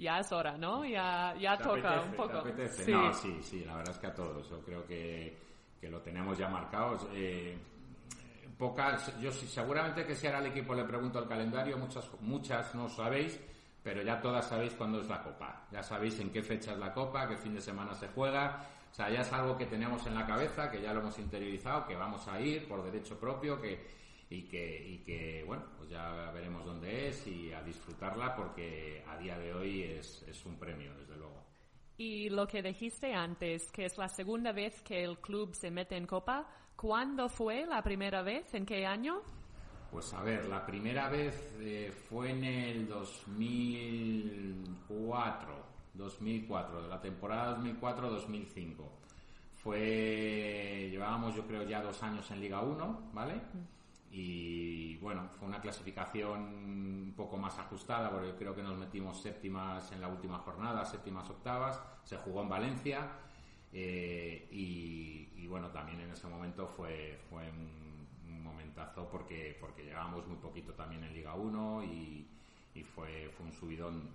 ya 0.00 0.20
es 0.20 0.32
hora, 0.32 0.56
¿no? 0.56 0.84
Ya, 0.84 1.34
ya 1.38 1.58
toca 1.58 2.00
un 2.00 2.12
poco. 2.12 2.42
Sí. 2.70 2.90
No, 2.90 3.12
sí, 3.12 3.38
sí, 3.42 3.64
la 3.64 3.76
verdad 3.76 3.94
es 3.94 4.00
que 4.00 4.06
a 4.06 4.14
todos. 4.14 4.48
Yo 4.48 4.60
creo 4.60 4.86
que, 4.86 5.36
que 5.80 5.88
lo 5.88 6.00
tenemos 6.00 6.38
ya 6.38 6.48
marcados. 6.48 7.06
Eh, 7.12 7.56
pocas, 8.58 9.18
yo 9.20 9.30
seguramente 9.30 10.04
que 10.06 10.14
si 10.14 10.26
ahora 10.26 10.38
al 10.38 10.46
equipo 10.46 10.74
le 10.74 10.84
pregunto 10.84 11.18
el 11.18 11.28
calendario, 11.28 11.76
muchas, 11.76 12.10
muchas 12.20 12.74
no 12.74 12.88
sabéis, 12.88 13.38
pero 13.82 14.02
ya 14.02 14.20
todas 14.20 14.48
sabéis 14.48 14.72
cuándo 14.74 15.00
es 15.00 15.08
la 15.08 15.22
copa. 15.22 15.66
Ya 15.70 15.82
sabéis 15.82 16.18
en 16.20 16.30
qué 16.30 16.42
fecha 16.42 16.72
es 16.72 16.78
la 16.78 16.92
copa, 16.92 17.28
qué 17.28 17.36
fin 17.36 17.54
de 17.54 17.60
semana 17.60 17.94
se 17.94 18.08
juega. 18.08 18.66
O 18.90 18.94
sea, 18.94 19.08
ya 19.10 19.20
es 19.20 19.32
algo 19.32 19.56
que 19.56 19.66
tenemos 19.66 20.04
en 20.06 20.14
la 20.14 20.26
cabeza, 20.26 20.70
que 20.70 20.80
ya 20.80 20.92
lo 20.92 21.00
hemos 21.00 21.18
interiorizado, 21.18 21.86
que 21.86 21.94
vamos 21.94 22.26
a 22.26 22.40
ir 22.40 22.66
por 22.66 22.82
derecho 22.82 23.18
propio, 23.18 23.60
que 23.60 23.99
y 24.30 24.44
que, 24.44 24.88
y 24.88 24.98
que, 24.98 25.42
bueno, 25.44 25.64
pues 25.76 25.90
ya 25.90 26.30
veremos 26.30 26.64
dónde 26.64 27.08
es 27.08 27.26
y 27.26 27.52
a 27.52 27.60
disfrutarla 27.62 28.36
porque 28.36 29.04
a 29.08 29.18
día 29.18 29.36
de 29.36 29.52
hoy 29.52 29.82
es, 29.82 30.22
es 30.22 30.46
un 30.46 30.56
premio, 30.56 30.94
desde 30.94 31.16
luego. 31.16 31.42
Y 31.98 32.30
lo 32.30 32.46
que 32.46 32.62
dijiste 32.62 33.12
antes, 33.12 33.72
que 33.72 33.86
es 33.86 33.98
la 33.98 34.08
segunda 34.08 34.52
vez 34.52 34.80
que 34.82 35.02
el 35.02 35.18
club 35.18 35.52
se 35.54 35.72
mete 35.72 35.96
en 35.96 36.06
Copa, 36.06 36.48
¿cuándo 36.76 37.28
fue 37.28 37.66
la 37.66 37.82
primera 37.82 38.22
vez? 38.22 38.54
¿En 38.54 38.64
qué 38.64 38.86
año? 38.86 39.20
Pues 39.90 40.14
a 40.14 40.22
ver, 40.22 40.46
la 40.46 40.64
primera 40.64 41.08
vez 41.10 41.56
eh, 41.60 41.90
fue 42.08 42.30
en 42.30 42.44
el 42.44 42.86
2004, 42.86 45.66
2004, 45.94 46.82
de 46.82 46.88
la 46.88 47.00
temporada 47.00 47.58
2004-2005. 47.58 48.76
Fue, 49.56 50.86
llevábamos 50.88 51.34
yo 51.34 51.44
creo 51.46 51.64
ya 51.64 51.82
dos 51.82 52.00
años 52.04 52.30
en 52.30 52.40
Liga 52.40 52.62
1, 52.62 53.10
¿vale? 53.12 53.34
Mm 53.34 53.79
y 54.12 54.96
bueno, 54.96 55.28
fue 55.38 55.46
una 55.46 55.60
clasificación 55.60 56.40
un 56.40 57.14
poco 57.16 57.36
más 57.36 57.56
ajustada 57.58 58.10
porque 58.10 58.34
creo 58.34 58.54
que 58.54 58.62
nos 58.62 58.76
metimos 58.76 59.20
séptimas 59.20 59.92
en 59.92 60.00
la 60.00 60.08
última 60.08 60.38
jornada, 60.38 60.84
séptimas 60.84 61.30
octavas, 61.30 61.80
se 62.02 62.16
jugó 62.16 62.42
en 62.42 62.48
Valencia 62.48 63.08
eh, 63.72 64.48
y, 64.50 65.46
bueno, 65.46 65.68
también 65.68 66.00
en 66.00 66.10
ese 66.10 66.26
momento 66.28 66.66
fue, 66.66 67.18
fue 67.28 67.48
un, 67.50 67.90
momentazo 68.42 69.08
porque, 69.08 69.56
porque 69.60 69.84
llegábamos 69.84 70.26
muy 70.26 70.36
poquito 70.36 70.72
también 70.74 71.04
en 71.04 71.12
Liga 71.12 71.34
1 71.34 71.84
y, 71.84 72.26
fue, 72.94 73.28
fue 73.36 73.46
un 73.46 73.52
subidón 73.52 74.08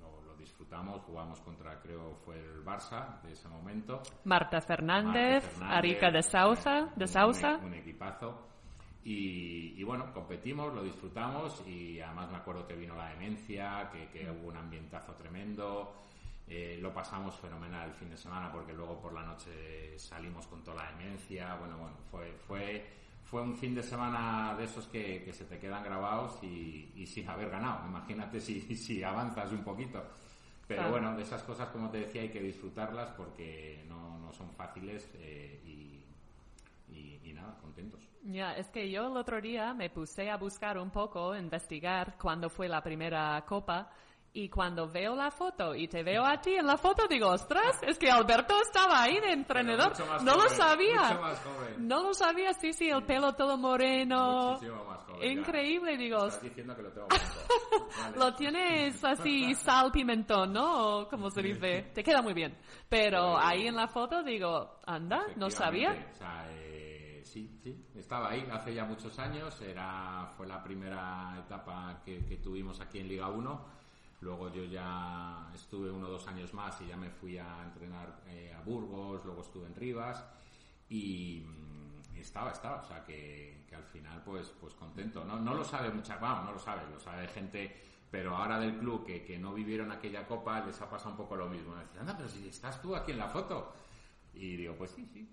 lo, 0.00 0.34
disfrutamos, 0.36 1.02
jugamos 1.02 1.40
contra, 1.40 1.78
creo, 1.80 2.14
fue 2.24 2.38
el 2.38 2.64
Barça 2.64 3.20
de 3.22 3.32
ese 3.32 3.48
momento. 3.48 4.02
Marta 4.24 4.60
Fernández, 4.60 5.44
Arica 5.60 6.10
de 6.10 6.22
Sauza, 6.22 6.92
de 6.96 7.06
Sausa. 7.06 7.58
un 7.58 7.74
equipazo. 7.74 8.55
Y, 9.08 9.84
bueno, 9.84 10.12
competimos, 10.12 10.74
lo 10.74 10.82
disfrutamos 10.82 11.62
y 11.64 12.00
además 12.00 12.28
me 12.28 12.38
acuerdo 12.38 12.66
que 12.66 12.74
vino 12.74 12.96
la 12.96 13.10
demencia, 13.10 13.88
que, 13.92 14.28
hubo 14.28 14.48
un 14.48 14.56
ambientazo 14.56 15.12
tremendo. 15.12 15.94
Eh, 16.48 16.80
lo 16.82 16.92
pasamos 16.92 17.36
fenomenal 17.36 17.88
el 17.90 17.94
fin 17.94 18.10
de 18.10 18.16
semana 18.16 18.50
porque 18.50 18.72
luego 18.72 19.00
por 19.00 19.12
la 19.12 19.22
noche 19.22 19.96
salimos 19.96 20.48
con 20.48 20.64
toda 20.64 20.82
la 20.82 20.90
demencia. 20.90 21.54
Bueno, 21.54 21.78
bueno, 21.78 21.94
fue, 22.10 22.32
fue, 22.48 22.84
fue 23.24 23.42
un 23.42 23.56
fin 23.56 23.76
de 23.76 23.84
semana 23.84 24.56
de 24.58 24.64
esos 24.64 24.88
que, 24.88 25.32
se 25.32 25.44
te 25.44 25.60
quedan 25.60 25.84
grabados 25.84 26.42
y, 26.42 27.06
sin 27.06 27.28
haber 27.28 27.48
ganado. 27.48 27.86
Imagínate 27.86 28.40
si, 28.40 28.60
si 28.76 29.04
avanzas 29.04 29.52
un 29.52 29.62
poquito. 29.62 30.02
Pero 30.66 30.90
bueno, 30.90 31.16
de 31.16 31.22
esas 31.22 31.44
cosas, 31.44 31.68
como 31.68 31.90
te 31.90 31.98
decía, 31.98 32.22
hay 32.22 32.30
que 32.30 32.42
disfrutarlas 32.42 33.10
porque 33.10 33.84
no, 33.88 34.18
no 34.18 34.32
son 34.32 34.50
fáciles 34.50 35.08
eh, 35.14 35.60
y, 35.64 35.85
y 36.88 37.32
nada, 37.32 37.58
contentos. 37.60 38.00
Ya, 38.22 38.54
es 38.54 38.68
que 38.70 38.90
yo 38.90 39.06
el 39.06 39.16
otro 39.16 39.40
día 39.40 39.72
me 39.72 39.88
puse 39.88 40.28
a 40.30 40.36
buscar 40.36 40.78
un 40.78 40.90
poco, 40.90 41.36
investigar 41.36 42.16
cuándo 42.18 42.50
fue 42.50 42.68
la 42.68 42.82
primera 42.82 43.40
copa 43.46 43.88
y 44.32 44.50
cuando 44.50 44.86
veo 44.86 45.14
la 45.14 45.30
foto 45.30 45.74
y 45.74 45.88
te 45.88 46.02
veo 46.02 46.22
a 46.22 46.38
ti 46.40 46.56
en 46.56 46.66
la 46.66 46.76
foto, 46.76 47.06
digo, 47.08 47.28
ostras, 47.28 47.80
es 47.82 47.98
que 47.98 48.10
Alberto 48.10 48.54
estaba 48.60 49.02
ahí 49.02 49.18
de 49.18 49.32
entrenador. 49.32 49.92
No 50.22 50.34
lo 50.34 50.48
sabía. 50.50 51.18
No 51.78 52.02
lo 52.02 52.12
sabía, 52.12 52.52
sí, 52.52 52.74
sí, 52.74 52.90
el 52.90 53.04
pelo 53.04 53.32
todo 53.34 53.56
moreno. 53.56 54.58
Increíble, 55.22 55.96
digo. 55.96 56.18
lo 58.16 58.34
tienes 58.34 59.02
así 59.02 59.54
sal 59.54 59.90
pimentón, 59.90 60.52
¿no? 60.52 61.08
como 61.08 61.30
se 61.30 61.40
dice. 61.40 61.90
Te 61.94 62.02
queda 62.02 62.20
muy 62.20 62.34
bien. 62.34 62.58
Pero 62.90 63.38
ahí 63.38 63.68
en 63.68 63.76
la 63.76 63.88
foto 63.88 64.22
digo, 64.22 64.80
anda, 64.84 65.28
no 65.36 65.48
sabía. 65.48 65.92
Eh, 65.92 66.75
sí, 67.36 67.50
sí, 67.62 67.84
estaba 67.94 68.30
ahí 68.30 68.48
hace 68.50 68.72
ya 68.72 68.86
muchos 68.86 69.18
años, 69.18 69.60
era, 69.60 70.32
fue 70.38 70.46
la 70.46 70.62
primera 70.62 71.36
etapa 71.44 72.00
que, 72.02 72.40
tuvimos 72.42 72.80
aquí 72.80 73.00
en 73.00 73.08
Liga 73.08 73.28
1. 73.28 73.76
Luego 74.22 74.50
yo 74.50 74.64
ya 74.64 75.50
estuve 75.54 75.90
uno 75.90 76.06
o 76.06 76.10
dos 76.12 76.26
años 76.28 76.54
más 76.54 76.80
y 76.80 76.86
ya 76.86 76.96
me 76.96 77.10
fui 77.10 77.36
a 77.36 77.62
entrenar 77.62 78.22
eh, 78.28 78.54
a 78.56 78.62
Burgos, 78.62 79.22
luego 79.26 79.42
estuve 79.42 79.66
en 79.66 79.74
Rivas 79.74 80.24
y, 80.88 81.44
estaba, 82.18 82.50
estaba, 82.52 82.80
o 82.80 82.84
sea 82.86 83.04
que, 83.04 83.66
al 83.76 83.84
final 83.84 84.22
pues, 84.24 84.54
pues 84.58 84.72
contento. 84.72 85.22
No, 85.22 85.38
no 85.38 85.52
lo 85.52 85.62
sabe 85.62 85.90
mucha, 85.90 86.16
vamos, 86.16 86.46
no 86.46 86.52
lo 86.52 86.58
sabe, 86.58 86.90
lo 86.90 86.98
sabe 86.98 87.28
gente, 87.28 87.76
pero 88.10 88.34
ahora 88.34 88.58
del 88.58 88.78
club 88.78 89.04
que, 89.04 89.22
que 89.22 89.38
no 89.38 89.52
vivieron 89.52 89.92
aquella 89.92 90.26
copa 90.26 90.64
les 90.64 90.80
ha 90.80 90.88
pasado 90.88 91.10
un 91.10 91.18
poco 91.18 91.36
lo 91.36 91.50
mismo. 91.50 91.74
Decir, 91.74 92.00
anda, 92.00 92.16
pero 92.16 92.30
si 92.30 92.48
estás 92.48 92.80
tú 92.80 92.96
aquí 92.96 93.12
en 93.12 93.18
la 93.18 93.28
foto. 93.28 93.74
Y 94.38 94.56
digo, 94.56 94.74
pues 94.76 94.90
sí, 94.90 95.06
sí, 95.14 95.26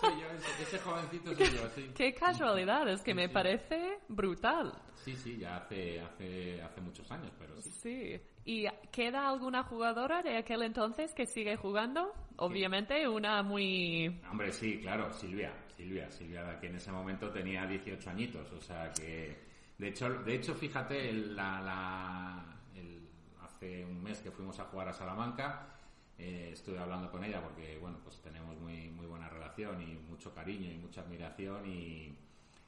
soy 0.00 0.20
yo, 0.20 0.26
ese, 0.60 0.78
jovencito 0.78 1.34
soy 1.34 1.46
yo, 1.46 1.68
sí. 1.74 1.90
Qué 1.94 2.12
casualidad, 2.12 2.86
es 2.88 3.00
que 3.00 3.14
me 3.14 3.30
parece 3.30 3.98
brutal. 4.08 4.74
Sí, 4.94 5.16
sí, 5.16 5.38
ya 5.38 5.56
hace, 5.56 6.00
hace, 6.00 6.60
hace 6.60 6.80
muchos 6.82 7.10
años, 7.10 7.32
pero 7.38 7.58
sí. 7.62 7.70
Sí. 7.70 8.20
¿Y 8.44 8.66
queda 8.90 9.28
alguna 9.28 9.62
jugadora 9.62 10.22
de 10.22 10.36
aquel 10.36 10.62
entonces 10.62 11.14
que 11.14 11.24
sigue 11.24 11.56
jugando? 11.56 12.12
Obviamente 12.36 13.08
una 13.08 13.42
muy... 13.42 14.20
Hombre, 14.30 14.52
sí, 14.52 14.80
claro, 14.80 15.10
Silvia, 15.12 15.54
Silvia, 15.68 16.10
Silvia, 16.10 16.58
que 16.60 16.66
en 16.66 16.76
ese 16.76 16.92
momento 16.92 17.30
tenía 17.30 17.66
18 17.66 18.10
añitos, 18.10 18.52
o 18.52 18.60
sea 18.60 18.92
que... 18.92 19.50
De 19.78 19.88
hecho, 19.88 20.08
de 20.10 20.34
hecho 20.34 20.54
fíjate, 20.54 21.12
la, 21.12 21.60
la, 21.60 22.44
el, 22.74 23.08
hace 23.40 23.84
un 23.84 24.02
mes 24.02 24.20
que 24.20 24.30
fuimos 24.30 24.58
a 24.60 24.64
jugar 24.64 24.88
a 24.88 24.92
Salamanca, 24.92 25.72
eh, 26.18 26.50
estuve 26.52 26.78
hablando 26.78 27.10
con 27.10 27.24
ella 27.24 27.42
porque, 27.42 27.78
bueno, 27.78 27.98
pues 28.02 28.20
tenemos 28.20 28.56
muy, 28.58 28.88
muy 28.90 29.06
buena 29.06 29.28
relación 29.28 29.80
y 29.82 29.94
mucho 30.08 30.34
cariño 30.34 30.70
y 30.70 30.76
mucha 30.76 31.00
admiración 31.00 31.66
y, 31.66 32.16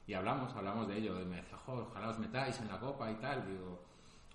y 0.07 0.15
hablamos, 0.15 0.55
hablamos 0.55 0.89
de 0.89 0.99
ello. 0.99 1.21
Y 1.21 1.25
me 1.25 1.37
dice, 1.37 1.55
ojalá 1.67 2.09
os 2.09 2.19
metáis 2.19 2.59
en 2.61 2.69
la 2.69 2.79
copa 2.79 3.11
y 3.11 3.15
tal. 3.17 3.47
Digo, 3.47 3.85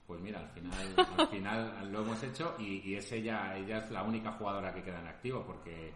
pues 0.09 0.21
mira, 0.21 0.39
al 0.39 0.49
final, 0.49 1.07
al 1.17 1.27
final 1.27 1.91
lo 1.91 2.01
hemos 2.01 2.23
hecho 2.23 2.55
y, 2.57 2.95
es 2.95 3.11
ella, 3.11 3.55
ella 3.55 3.77
es 3.77 3.91
la 3.91 4.01
única 4.01 4.31
jugadora 4.31 4.73
que 4.73 4.81
queda 4.81 4.99
en 4.99 5.07
activo 5.07 5.43
porque 5.45 5.93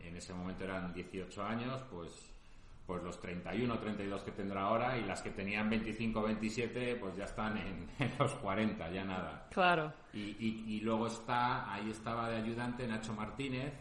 en 0.00 0.16
ese 0.16 0.34
momento 0.34 0.64
eran 0.64 0.92
18 0.92 1.40
años, 1.40 1.80
pues 1.88 2.33
pues 2.86 3.02
los 3.02 3.18
31 3.20 3.78
32 3.78 4.22
que 4.22 4.32
tendrá 4.32 4.62
ahora 4.62 4.98
y 4.98 5.04
las 5.04 5.22
que 5.22 5.30
tenían 5.30 5.70
25 5.70 6.22
27 6.22 6.96
pues 6.96 7.16
ya 7.16 7.24
están 7.24 7.56
en, 7.56 7.88
en 7.98 8.12
los 8.18 8.32
40 8.34 8.90
ya 8.90 9.04
nada. 9.04 9.46
Claro. 9.50 9.92
y, 10.12 10.36
y- 10.38 10.64
y 10.68 10.80
luego 10.80 11.06
está 11.06 11.72
ahí 11.72 11.90
estaba 11.90 12.28
de 12.28 12.36
ayudante 12.36 12.86
Nacho 12.86 13.14
Martínez 13.14 13.72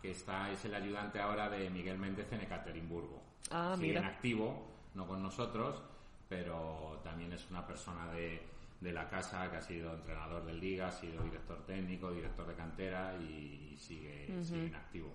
que 0.00 0.10
está 0.12 0.50
es 0.50 0.64
el 0.64 0.74
ayudante 0.74 1.20
ahora 1.20 1.48
de 1.48 1.70
Miguel 1.70 1.98
Méndez 1.98 2.30
en 2.32 2.40
Ekaterimburgo 2.42 3.20
Ah, 3.50 3.74
Sigue 3.78 3.96
en 3.98 4.04
activo 4.04 4.68
no 4.94 5.06
con 5.06 5.22
nosotros 5.22 5.82
pero 6.28 7.00
también 7.04 7.32
es 7.32 7.50
una 7.50 7.66
persona 7.66 8.10
de, 8.12 8.40
de 8.80 8.92
la 8.92 9.08
casa 9.08 9.50
que 9.50 9.56
ha 9.56 9.60
sido 9.62 9.92
entrenador 9.94 10.44
del 10.46 10.60
Liga 10.60 10.88
ha 10.88 10.92
sido 10.92 11.22
director 11.24 11.58
técnico 11.66 12.10
director 12.12 12.46
de 12.46 12.54
cantera 12.54 13.14
y, 13.16 13.74
sigue, 13.76 14.28
sigue 14.44 14.66
en 14.66 14.74
activo 14.74 15.12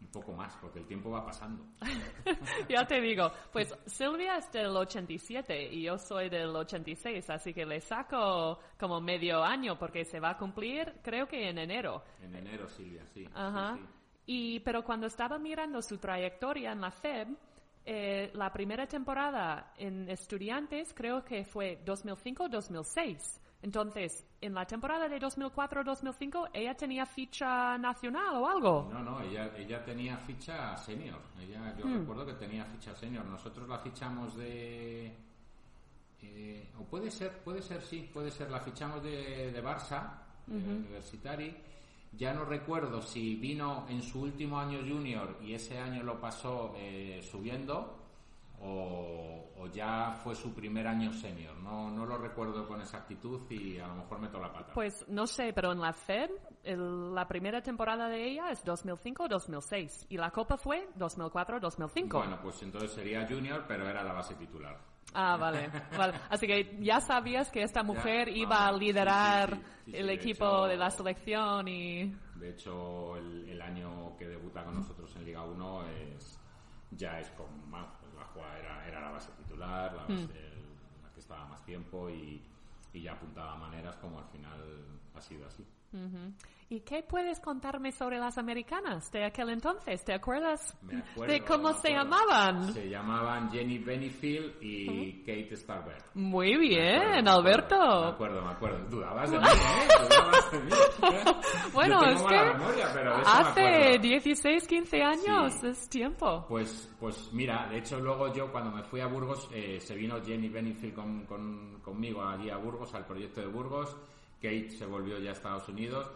un 0.00 0.08
poco 0.08 0.32
más 0.32 0.56
porque 0.60 0.78
el 0.78 0.86
tiempo 0.86 1.10
va 1.10 1.24
pasando 1.24 1.64
ya 2.68 2.86
te 2.86 3.00
digo, 3.00 3.30
pues 3.52 3.74
Silvia 3.86 4.36
es 4.36 4.50
del 4.52 4.76
87 4.76 5.72
y 5.72 5.82
yo 5.82 5.98
soy 5.98 6.28
del 6.28 6.54
86, 6.54 7.28
así 7.30 7.52
que 7.52 7.66
le 7.66 7.80
saco 7.80 8.60
como 8.78 9.00
medio 9.00 9.42
año 9.42 9.78
porque 9.78 10.04
se 10.04 10.20
va 10.20 10.30
a 10.30 10.36
cumplir 10.38 10.94
creo 11.02 11.26
que 11.26 11.48
en 11.48 11.58
enero. 11.58 12.02
en 12.22 12.34
enero 12.34 12.68
Silvia 12.68 13.04
sí, 13.06 13.24
sí, 13.24 13.30
Ajá. 13.34 13.76
sí. 13.76 13.82
Y, 14.30 14.60
pero 14.60 14.84
cuando 14.84 15.06
estaba 15.06 15.38
mirando 15.38 15.80
su 15.80 15.96
trayectoria 15.96 16.72
en 16.72 16.82
la 16.82 16.90
FEB, 16.90 17.28
eh, 17.86 18.30
la 18.34 18.52
primera 18.52 18.86
temporada 18.86 19.72
en 19.78 20.06
estudiantes 20.10 20.92
creo 20.92 21.24
que 21.24 21.46
fue 21.46 21.82
2005-2006. 21.86 23.40
Entonces, 23.60 24.24
en 24.40 24.54
la 24.54 24.64
temporada 24.66 25.08
de 25.08 25.18
2004-2005, 25.20 26.50
ella 26.52 26.76
tenía 26.76 27.04
ficha 27.06 27.76
nacional 27.76 28.36
o 28.36 28.48
algo. 28.48 28.88
No, 28.92 29.02
no, 29.02 29.20
ella, 29.20 29.50
ella 29.56 29.84
tenía 29.84 30.16
ficha 30.18 30.76
senior. 30.76 31.18
Ella, 31.40 31.74
yo 31.76 31.84
Hmm. 31.86 31.98
recuerdo 32.00 32.26
que 32.26 32.34
tenía 32.34 32.64
ficha 32.66 32.94
senior. 32.94 33.24
Nosotros 33.24 33.68
la 33.68 33.78
fichamos 33.78 34.36
de. 34.36 35.12
eh, 36.22 36.68
o 36.78 36.84
puede 36.84 37.10
ser, 37.10 37.38
puede 37.42 37.62
ser, 37.62 37.82
sí, 37.82 38.08
puede 38.12 38.30
ser. 38.30 38.50
La 38.50 38.60
fichamos 38.60 39.02
de, 39.02 39.50
de 39.52 39.62
Barça, 39.64 40.18
de 40.46 40.56
Universitari. 40.56 41.56
Ya 42.12 42.32
no 42.32 42.44
recuerdo 42.44 43.02
si 43.02 43.34
vino 43.36 43.86
en 43.88 44.02
su 44.02 44.22
último 44.22 44.58
año 44.58 44.78
junior 44.80 45.36
y 45.42 45.52
ese 45.52 45.78
año 45.78 46.02
lo 46.02 46.18
pasó 46.20 46.72
eh, 46.76 47.20
subiendo 47.30 47.97
o, 48.60 49.52
o 49.56 49.66
ya 49.68 50.12
fue 50.22 50.34
su 50.34 50.52
primer 50.54 50.86
año 50.86 51.12
senior. 51.12 51.56
No, 51.58 51.90
no 51.90 52.04
lo 52.06 52.18
recuerdo 52.18 52.66
con 52.66 52.80
exactitud 52.80 53.42
y 53.50 53.78
a 53.78 53.86
lo 53.88 53.96
mejor 53.96 54.18
meto 54.20 54.38
la 54.40 54.52
pata. 54.52 54.72
Pues 54.74 55.04
no 55.08 55.26
sé, 55.26 55.52
pero 55.52 55.72
en 55.72 55.80
la 55.80 55.92
FEB, 55.92 56.30
el- 56.64 57.14
la 57.14 57.26
primera 57.26 57.60
temporada 57.62 58.08
de 58.08 58.30
ella 58.30 58.50
es 58.50 58.64
2005-2006 58.64 60.06
y 60.08 60.16
la 60.16 60.30
Copa 60.30 60.56
fue 60.56 60.88
2004-2005. 60.96 62.08
bueno, 62.18 62.38
pues 62.42 62.62
entonces 62.62 62.92
sería 62.92 63.26
junior, 63.28 63.64
pero 63.66 63.88
era 63.88 64.02
la 64.02 64.12
base 64.12 64.34
titular. 64.34 64.78
Ah, 65.14 65.36
vale, 65.38 65.70
vale. 65.96 66.14
Así 66.28 66.46
que 66.46 66.76
ya 66.80 67.00
sabías 67.00 67.50
que 67.50 67.62
esta 67.62 67.82
mujer 67.82 68.28
Ya, 68.28 68.36
iba 68.36 68.66
a 68.68 68.72
liderar 68.72 69.54
sí, 69.56 69.62
sí, 69.86 69.90
sí, 69.92 69.96
el 69.96 70.06
de 70.08 70.12
equipo 70.14 70.44
hecho- 70.46 70.64
de 70.66 70.76
la 70.76 70.90
selección 70.90 71.68
y... 71.68 72.14
De 72.34 72.50
hecho, 72.50 73.16
el, 73.16 73.48
el 73.48 73.62
año 73.62 74.14
que 74.18 74.26
debuta 74.28 74.62
con 74.64 74.74
nosotros 74.76 75.14
en 75.16 75.24
Liga 75.24 75.42
1 75.44 75.86
es, 75.88 76.38
ya 76.90 77.18
es 77.18 77.30
con 77.30 77.46
más, 77.70 77.86
era, 78.58 78.86
era 78.86 79.00
la 79.00 79.10
base 79.10 79.30
titular, 79.32 79.92
la, 79.94 80.02
base, 80.02 80.28
la 81.02 81.10
que 81.12 81.20
estaba 81.20 81.46
más 81.46 81.64
tiempo 81.64 82.08
y, 82.10 82.42
y 82.92 83.02
ya 83.02 83.12
apuntaba 83.12 83.56
maneras 83.56 83.96
como 83.96 84.18
al 84.18 84.26
final 84.26 84.60
ha 85.14 85.20
sido 85.20 85.46
así. 85.46 85.64
¿Y 86.70 86.80
qué 86.80 87.02
puedes 87.02 87.40
contarme 87.40 87.92
sobre 87.92 88.18
las 88.18 88.36
americanas 88.36 89.10
de 89.10 89.24
aquel 89.24 89.48
entonces? 89.48 90.04
¿Te 90.04 90.12
acuerdas 90.12 90.76
Me 90.82 90.98
acuerdo, 90.98 91.32
de 91.32 91.40
cómo 91.42 91.68
me 91.68 91.74
se 91.74 91.96
acuerdo. 91.96 92.10
llamaban? 92.10 92.72
Se 92.74 92.88
llamaban 92.90 93.50
Jenny 93.50 93.78
Benefield 93.78 94.62
y 94.62 95.20
Kate 95.22 95.56
Starberg. 95.56 96.04
Muy 96.12 96.52
Me 96.52 96.58
bien, 96.58 96.96
acuerdo, 97.00 97.22
Me 97.22 97.30
Alberto. 97.30 97.74
acuerdo, 98.04 98.42
me 98.44 98.50
acuerdo. 98.52 98.88
Dudabas 98.90 99.30
de 99.30 99.38
mí, 99.38 99.44
¿eh? 99.46 99.88
Dudabas 100.08 100.50
de 100.52 100.60
mí. 100.60 100.70
Bueno, 101.72 102.02
es 102.04 102.22
que 102.22 102.36
memoria, 102.36 102.86
me 102.94 103.00
hace 103.24 103.60
acuerdo. 103.60 104.02
16, 104.02 104.66
15 104.68 105.02
años, 105.02 105.52
Sí. 105.60 105.66
es 105.68 105.88
tiempo. 105.88 106.44
Pues, 106.48 106.94
pues 107.00 107.30
mira, 107.32 107.66
de 107.70 107.78
hecho 107.78 107.98
luego 107.98 108.30
yo 108.34 108.52
cuando 108.52 108.70
me 108.72 108.82
fui 108.82 109.00
a 109.00 109.06
Burgos 109.06 109.48
eh, 109.54 109.80
se 109.80 109.94
vino 109.94 110.22
Jenny 110.22 110.48
Benefield 110.50 110.94
con, 110.94 111.24
con- 111.24 111.80
conmigo 111.82 112.22
allí 112.22 112.50
a 112.50 112.58
Burgos, 112.58 112.94
al 112.94 113.06
proyecto 113.06 113.40
de 113.40 113.46
Burgos. 113.46 113.96
Kate 114.36 114.68
se 114.70 114.84
volvió 114.86 115.18
ya 115.18 115.30
a 115.30 115.32
Estados 115.32 115.66
Unidos. 115.68 116.10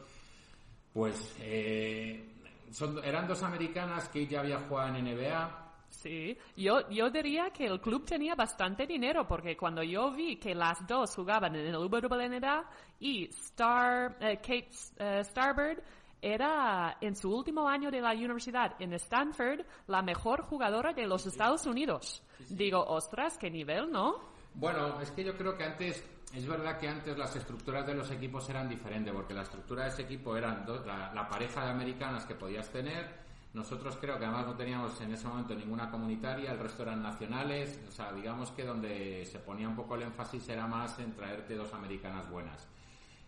Pues 0.93 1.37
eh, 1.41 2.29
son, 2.71 3.03
eran 3.05 3.27
dos 3.27 3.43
americanas, 3.43 4.07
Kate 4.07 4.27
ya 4.27 4.41
había 4.41 4.61
jugado 4.61 4.97
en 4.97 5.05
NBA. 5.05 5.59
Sí, 5.89 6.37
yo, 6.57 6.89
yo 6.89 7.11
diría 7.11 7.51
que 7.51 7.67
el 7.67 7.81
club 7.81 8.05
tenía 8.05 8.35
bastante 8.35 8.87
dinero 8.87 9.27
porque 9.27 9.57
cuando 9.57 9.83
yo 9.83 10.11
vi 10.11 10.37
que 10.37 10.55
las 10.55 10.87
dos 10.87 11.15
jugaban 11.15 11.55
en 11.55 11.67
el 11.67 11.77
WNBA 11.77 12.65
y 12.99 13.27
Star, 13.29 14.17
eh, 14.21 14.37
Kate 14.37 14.71
eh, 14.99 15.23
Starbird 15.23 15.83
era 16.23 16.97
en 17.01 17.17
su 17.17 17.35
último 17.35 17.69
año 17.69 17.91
de 17.91 18.01
la 18.01 18.13
universidad 18.13 18.81
en 18.81 18.93
Stanford 18.95 19.67
la 19.89 20.03
mejor 20.03 20.43
jugadora 20.43 20.93
de 20.93 21.07
los 21.07 21.27
Estados 21.27 21.67
Unidos. 21.67 22.23
Digo, 22.49 22.83
ostras, 22.83 23.37
qué 23.37 23.51
nivel, 23.51 23.91
¿no? 23.91 24.33
Bueno, 24.55 25.01
es 25.01 25.11
que 25.11 25.25
yo 25.25 25.37
creo 25.37 25.57
que 25.57 25.65
antes, 25.65 26.05
es 26.35 26.47
verdad 26.47 26.79
que 26.79 26.89
antes 26.89 27.17
las 27.19 27.35
estructuras 27.37 27.87
de 27.87 27.95
los 27.95 28.11
equipos 28.11 28.49
eran 28.49 28.69
diferentes, 28.69 29.13
porque 29.13 29.35
la 29.35 29.43
estructura 29.43 29.85
de 29.85 29.91
ese 29.91 30.03
equipo 30.03 30.37
eran 30.37 30.65
dos- 30.65 30.85
la, 30.87 31.29
pareja 31.29 31.65
de 31.65 31.71
americanas 31.71 32.25
que 32.25 32.35
podías 32.35 32.69
tener. 32.71 33.23
Nosotros 33.53 33.99
creo 34.01 34.19
que 34.19 34.25
además 34.25 34.47
no 34.47 34.55
teníamos 34.55 34.99
en 35.03 35.13
ese 35.13 35.29
momento 35.29 35.55
ninguna 35.55 35.91
comunitaria, 35.91 36.53
el 36.53 36.59
resto 36.59 36.85
eran 36.85 37.03
nacionales. 37.03 37.79
O 37.87 37.91
sea, 37.93 38.11
digamos 38.13 38.51
que 38.53 38.65
donde 38.65 39.27
se 39.27 39.39
ponía 39.41 39.69
un 39.69 39.77
poco 39.77 39.95
el 39.95 40.03
énfasis 40.03 40.49
era 40.49 40.67
más 40.67 40.99
en 40.99 41.13
traerte 41.13 41.55
dos 41.55 41.73
americanas 41.75 42.29
buenas. 42.31 42.67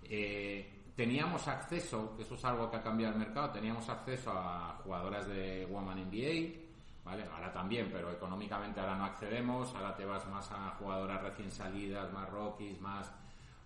Eh, 0.05 0.91
teníamos 0.97 1.47
acceso, 1.49 2.17
eso 2.19 2.35
es 2.37 2.45
algo 2.45 2.71
que 2.71 2.77
ha 2.79 2.83
cambiado 2.83 3.13
el 3.15 3.19
mercado, 3.19 3.51
teníamos 3.51 3.87
acceso 3.89 4.31
a 4.33 4.81
jugadoras 4.83 5.27
de 5.27 5.67
Woman 5.71 5.99
NBA, 6.09 6.64
¿vale? 7.05 7.25
Ahora 7.35 7.53
también, 7.53 7.89
pero 7.93 8.11
económicamente 8.11 8.81
ahora 8.81 8.97
no 8.97 9.05
accedemos, 9.05 9.75
ahora 9.75 9.95
te 9.95 10.05
vas 10.05 10.27
más 10.29 10.51
a 10.51 10.71
jugadoras 10.79 11.23
recién 11.23 11.51
salidas, 11.51 12.13
más 12.13 12.29
rookies, 12.31 12.81
más 12.81 13.13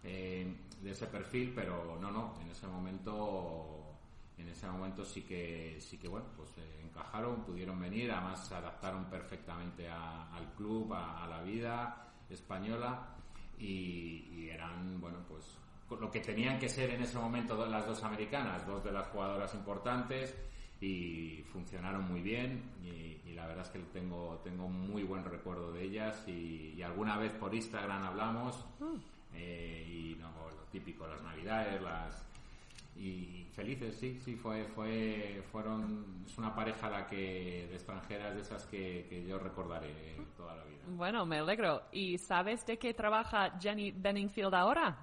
eh, 0.03 0.57
de 0.83 0.91
ese 0.91 1.07
perfil, 1.07 1.53
pero 1.55 1.99
no, 2.01 2.11
no, 2.11 2.35
en 2.41 2.51
ese 2.51 2.67
momento 2.67 3.85
en 4.37 4.49
ese 4.49 4.69
momento 4.69 5.05
sí 5.05 5.23
que 5.23 5.79
sí 5.81 5.99
que 5.99 6.07
bueno 6.07 6.27
pues 6.37 6.49
eh, 6.59 6.83
encajaron 6.85 7.43
pudieron 7.43 7.81
venir 7.81 8.13
además 8.13 8.47
se 8.47 8.55
adaptaron 8.55 9.07
perfectamente 9.07 9.89
a- 9.89 10.33
al 10.33 10.53
club 10.55 10.93
a, 10.95 11.25
a 11.25 11.27
la 11.27 11.43
vida 11.43 12.07
española 12.31 13.17
y, 13.59 13.65
y 14.31 14.49
eran 14.51 15.01
bueno 15.01 15.19
pues 15.29 15.59
lo 16.01 16.09
que 16.09 16.21
tenían 16.21 16.57
que 16.57 16.69
ser 16.69 16.91
en 16.91 17.03
ese 17.03 17.19
momento 17.19 17.67
las 17.67 17.85
dos 17.85 18.01
americanas 18.05 18.65
dos 18.65 18.85
de 18.85 18.93
las 18.93 19.09
jugadoras 19.09 19.53
importantes 19.55 20.37
y 20.81 21.45
funcionaron 21.53 22.05
muy 22.05 22.21
bien 22.23 22.63
y, 22.85 23.29
y 23.29 23.35
la 23.35 23.47
verdad 23.47 23.65
es 23.65 23.71
que 23.71 23.79
tengo 23.93 24.41
tengo 24.45 24.69
muy 24.69 25.03
buen 25.03 25.25
recuerdo 25.25 25.73
de 25.73 25.83
ellas 25.83 26.23
y, 26.29 26.75
y 26.77 26.83
alguna 26.83 27.17
vez 27.17 27.33
por 27.33 27.55
Instagram 27.55 28.05
hablamos 28.05 28.65
eh, 29.35 29.85
y 29.89 30.17
no, 30.21 30.31
lo 30.31 30.63
típico 30.71 31.07
las 31.07 31.23
navidades 31.23 31.83
las 31.83 32.25
y 32.97 33.47
felices 33.55 33.97
sí 33.97 34.19
sí 34.25 34.35
fue 34.37 34.65
fue 34.65 35.43
fueron 35.53 36.23
es 36.27 36.37
una 36.39 36.55
pareja 36.55 36.89
la 36.91 37.07
que 37.07 37.67
de 37.69 37.75
extranjeras 37.75 38.35
de 38.35 38.41
esas 38.43 38.65
que, 38.67 39.07
que 39.09 39.25
yo 39.27 39.39
recordaré 39.39 40.17
toda 40.37 40.55
la 40.57 40.65
vida 40.65 40.79
Bueno, 40.91 41.27
me 41.27 41.39
alegro. 41.39 41.83
¿Y 41.93 42.17
sabes 42.19 42.65
de 42.67 42.79
qué 42.79 42.95
trabaja 42.95 43.59
Jenny 43.61 43.91
Benningfield 43.93 44.55
ahora? 44.55 44.97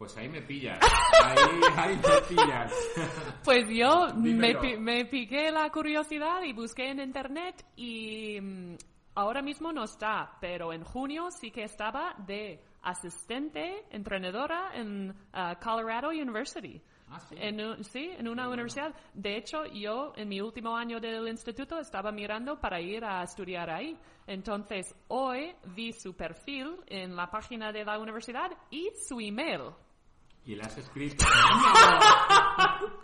Pues 0.00 0.16
ahí 0.16 0.30
me 0.30 0.40
pillas 0.40 0.78
ahí, 1.22 1.60
ahí 1.76 1.96
me 1.96 2.22
pillas 2.26 2.72
Pues 3.44 3.68
yo 3.68 4.14
me, 4.16 4.54
me 4.78 5.04
piqué 5.04 5.50
la 5.50 5.68
curiosidad 5.68 6.42
y 6.42 6.54
busqué 6.54 6.88
en 6.88 7.00
internet 7.00 7.62
y 7.76 8.40
mm, 8.40 8.76
ahora 9.16 9.42
mismo 9.42 9.74
no 9.74 9.84
está, 9.84 10.38
pero 10.40 10.72
en 10.72 10.84
junio 10.84 11.30
sí 11.30 11.50
que 11.50 11.64
estaba 11.64 12.14
de 12.26 12.62
asistente 12.80 13.84
entrenadora 13.90 14.70
en 14.72 15.14
ah, 15.34 15.56
Colorado 15.62 16.08
University. 16.08 16.80
Ah, 17.10 17.20
sí. 17.20 17.34
En, 17.38 17.84
sí, 17.84 18.10
en 18.16 18.26
una 18.26 18.48
universidad. 18.48 18.94
De 19.12 19.36
hecho, 19.36 19.66
yo 19.66 20.14
en 20.16 20.28
mi 20.28 20.40
último 20.40 20.74
año 20.74 20.98
del 20.98 21.28
instituto 21.28 21.78
estaba 21.78 22.10
mirando 22.10 22.58
para 22.58 22.80
ir 22.80 23.04
a 23.04 23.22
estudiar 23.22 23.68
ahí. 23.68 23.98
Entonces, 24.26 24.94
hoy 25.08 25.52
vi 25.74 25.92
su 25.92 26.14
perfil 26.16 26.76
en 26.86 27.14
la 27.14 27.28
página 27.28 27.70
de 27.70 27.84
la 27.84 27.98
universidad 27.98 28.50
y 28.70 28.90
su 29.06 29.20
email. 29.20 29.72
Y 30.46 30.54
la 30.54 30.64
has 30.64 30.78
escrito 30.78 31.24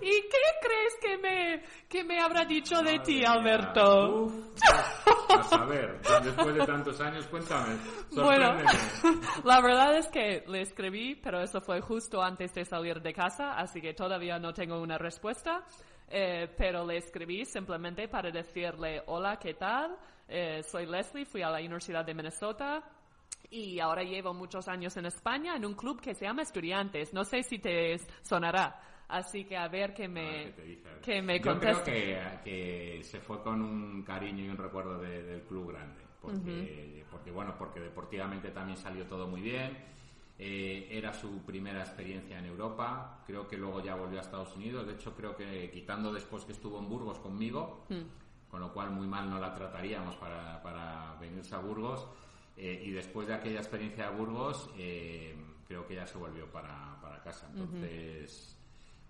¿Y 0.00 0.22
qué 0.22 0.44
crees 0.60 0.94
que 1.00 1.16
me, 1.18 1.62
que 1.88 2.02
me 2.02 2.20
habrá 2.20 2.44
dicho 2.44 2.82
de 2.82 2.98
ti, 2.98 3.24
Alberto? 3.24 4.24
Uf, 4.24 4.32
A 5.30 5.42
saber, 5.44 6.00
después 6.24 6.54
de 6.54 6.66
tantos 6.66 7.00
años, 7.00 7.26
cuéntame. 7.28 7.76
Bueno, 8.10 8.56
la 9.44 9.60
verdad 9.60 9.96
es 9.96 10.08
que 10.08 10.42
le 10.48 10.62
escribí, 10.62 11.14
pero 11.14 11.40
eso 11.40 11.60
fue 11.60 11.80
justo 11.80 12.20
antes 12.20 12.52
de 12.52 12.64
salir 12.64 13.00
de 13.00 13.12
casa, 13.12 13.52
así 13.52 13.80
que 13.80 13.94
todavía 13.94 14.38
no 14.40 14.52
tengo 14.52 14.80
una 14.80 14.98
respuesta. 14.98 15.64
Eh, 16.08 16.52
pero 16.58 16.84
le 16.84 16.98
escribí 16.98 17.44
simplemente 17.44 18.08
para 18.08 18.30
decirle, 18.30 19.02
hola, 19.06 19.38
¿qué 19.38 19.54
tal? 19.54 19.96
Eh, 20.28 20.62
soy 20.62 20.86
Leslie, 20.86 21.24
fui 21.24 21.42
a 21.42 21.48
la 21.48 21.58
Universidad 21.58 22.04
de 22.04 22.14
Minnesota 22.14 22.82
y 23.52 23.78
ahora 23.80 24.02
llevo 24.02 24.32
muchos 24.34 24.66
años 24.66 24.96
en 24.96 25.06
España 25.06 25.54
en 25.56 25.64
un 25.66 25.74
club 25.74 26.00
que 26.00 26.14
se 26.14 26.24
llama 26.24 26.42
Estudiantes. 26.42 27.12
No 27.12 27.22
sé 27.24 27.42
si 27.42 27.58
te 27.58 27.98
sonará. 28.22 28.80
Así 29.08 29.44
que 29.44 29.56
a 29.58 29.68
ver 29.68 29.92
ver 29.92 30.08
me, 30.08 30.52
te 30.52 30.62
dice. 30.62 30.88
que 31.02 31.20
me 31.20 31.36
Yo 31.38 31.42
creo 31.42 31.54
conteste. 31.74 31.92
que, 31.92 32.38
que 32.44 33.02
se 33.02 33.20
fue 33.20 33.42
con 33.42 33.60
un 33.60 34.02
cariño 34.02 34.44
y 34.44 34.48
un 34.48 34.56
recuerdo 34.56 34.98
de- 34.98 35.22
del 35.22 35.42
club 35.42 35.70
grande. 35.72 36.00
Porque, 36.20 37.04
porque, 37.10 37.30
bueno, 37.30 37.54
porque 37.58 37.80
deportivamente 37.80 38.50
también 38.52 38.78
salió 38.78 39.04
todo 39.06 39.26
muy 39.26 39.40
bien. 39.42 39.76
Eh, 40.38 40.88
era 40.90 41.12
su 41.12 41.42
primera 41.44 41.80
experiencia 41.80 42.38
en 42.38 42.46
Europa. 42.46 43.22
Creo 43.26 43.46
que 43.46 43.58
luego 43.58 43.82
ya 43.82 43.96
volvió 43.96 44.18
a 44.18 44.22
Estados 44.22 44.56
Unidos. 44.56 44.86
De 44.86 44.94
hecho, 44.94 45.14
creo 45.14 45.36
que 45.36 45.70
quitando 45.70 46.10
después 46.12 46.44
que 46.44 46.52
estuvo 46.52 46.78
en 46.78 46.88
Burgos 46.88 47.18
conmigo, 47.18 47.84
con 48.48 48.60
lo 48.60 48.72
cual 48.72 48.90
muy 48.92 49.06
mal 49.06 49.28
no 49.28 49.38
la 49.38 49.54
trataríamos 49.54 50.16
para, 50.16 50.62
para 50.62 51.16
venirse 51.20 51.54
a 51.54 51.58
Burgos. 51.58 52.08
Eh, 52.56 52.82
y 52.84 52.90
después 52.90 53.26
de 53.28 53.34
aquella 53.34 53.58
experiencia 53.58 54.10
de 54.10 54.16
Burgos, 54.16 54.70
eh, 54.76 55.34
creo 55.66 55.86
que 55.86 55.94
ya 55.94 56.06
se 56.06 56.18
volvió 56.18 56.50
para, 56.50 56.98
para 57.00 57.22
casa. 57.22 57.48
Entonces, 57.54 58.56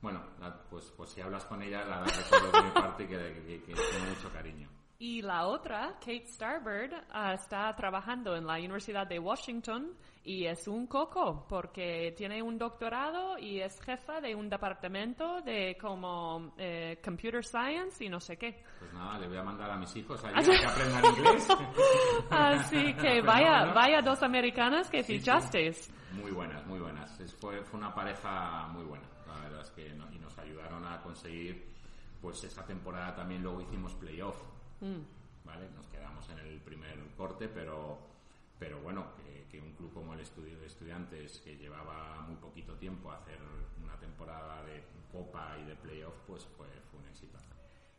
bueno, 0.00 0.22
pues, 0.70 0.92
pues 0.96 1.10
si 1.10 1.20
hablas 1.20 1.44
con 1.44 1.62
ella, 1.62 1.84
la 1.84 2.00
das 2.00 2.16
recuerdos 2.16 2.52
de 2.52 2.62
mi 2.62 2.70
parte 2.70 3.06
que, 3.06 3.16
que, 3.16 3.62
que 3.62 3.74
tengo 3.74 4.06
mucho 4.14 4.32
cariño. 4.32 4.68
Y 5.04 5.20
la 5.20 5.48
otra, 5.48 5.94
Kate 5.98 6.26
Starbird, 6.26 6.92
ah, 7.10 7.32
está 7.34 7.74
trabajando 7.74 8.36
en 8.36 8.46
la 8.46 8.54
Universidad 8.54 9.04
de 9.04 9.18
Washington 9.18 9.96
y 10.22 10.46
es 10.46 10.68
un 10.68 10.86
coco 10.86 11.44
porque 11.48 12.14
tiene 12.16 12.40
un 12.40 12.56
doctorado 12.56 13.36
y 13.36 13.58
es 13.60 13.80
jefa 13.80 14.20
de 14.20 14.32
un 14.36 14.48
departamento 14.48 15.40
de 15.40 15.76
como 15.80 16.54
eh, 16.56 17.00
computer 17.04 17.44
science 17.44 18.04
y 18.04 18.08
no 18.08 18.20
sé 18.20 18.36
qué. 18.36 18.62
Pues 18.78 18.92
nada, 18.94 19.18
le 19.18 19.26
voy 19.26 19.38
a 19.38 19.42
mandar 19.42 19.72
a 19.72 19.76
mis 19.76 19.96
hijos 19.96 20.22
allí 20.24 20.36
a 20.38 20.42
que 20.60 20.66
aprendan 20.66 21.04
inglés. 21.04 21.48
Así 22.30 22.94
que 23.00 23.20
vaya, 23.22 23.72
vaya 23.74 24.02
dos 24.02 24.22
americanas 24.22 24.88
que 24.88 25.02
Sí, 25.02 25.14
sí. 25.14 25.18
fichasteis. 25.18 25.92
Muy 26.12 26.30
buenas, 26.30 26.64
muy 26.68 26.78
buenas. 26.78 27.18
Es- 27.18 27.34
fue, 27.34 27.60
fue 27.64 27.80
una 27.80 27.92
pareja 27.92 28.68
muy 28.68 28.84
buena, 28.84 29.08
la 29.26 29.34
verdad 29.40 29.62
es 29.62 29.70
que 29.72 29.92
no- 29.94 30.08
y 30.12 30.18
nos 30.20 30.38
ayudaron 30.38 30.86
a 30.86 31.00
conseguir, 31.02 31.72
pues 32.20 32.44
esa 32.44 32.64
temporada 32.64 33.16
también 33.16 33.42
luego 33.42 33.60
hicimos 33.62 33.92
playoff, 33.94 34.36
¿vale? 35.44 35.68
Nos 35.74 35.86
quedamos 35.86 36.28
en 36.30 36.38
el 36.38 36.60
primer 36.60 36.98
corte, 37.16 37.48
pero, 37.48 37.98
pero 38.58 38.80
bueno, 38.80 39.06
que, 39.16 39.46
que 39.50 39.60
un 39.60 39.72
club 39.74 39.92
como 39.94 40.14
el 40.14 40.20
estudio 40.20 40.58
de 40.58 40.66
estudiantes 40.66 41.40
que 41.40 41.56
llevaba 41.56 42.20
muy 42.22 42.36
poquito 42.36 42.74
tiempo 42.74 43.10
a 43.10 43.16
hacer 43.16 43.38
una 43.82 43.96
temporada 43.98 44.62
de 44.64 44.82
copa 45.12 45.56
y 45.60 45.64
de 45.66 45.76
playoff, 45.76 46.14
pues 46.26 46.44
fue, 46.56 46.66
fue 46.90 47.00
un 47.00 47.06
éxito. 47.08 47.38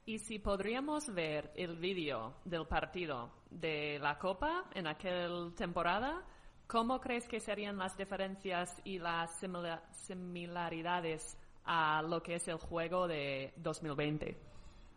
Y 0.06 0.18
si 0.18 0.40
podríamos 0.40 1.14
ver 1.14 1.52
el 1.56 1.78
vídeo 1.78 2.34
del 2.44 2.66
partido 2.68 3.32
de 3.50 3.98
la 4.00 4.18
Copa 4.20 4.66
en 4.74 4.88
aquella 4.88 5.30
temporada, 5.56 6.22
¿cómo 6.68 7.00
crees 7.00 7.26
que 7.30 7.40
serían 7.40 7.78
las 7.78 7.96
diferencias 7.96 8.82
y 8.84 9.00
las 9.00 9.32
simila- 9.42 9.82
similaridades 9.92 11.38
a 11.66 12.02
lo 12.02 12.22
que 12.22 12.36
es 12.36 12.48
el 12.50 12.58
juego 12.58 13.08
de 13.08 13.54
2020? 13.58 14.38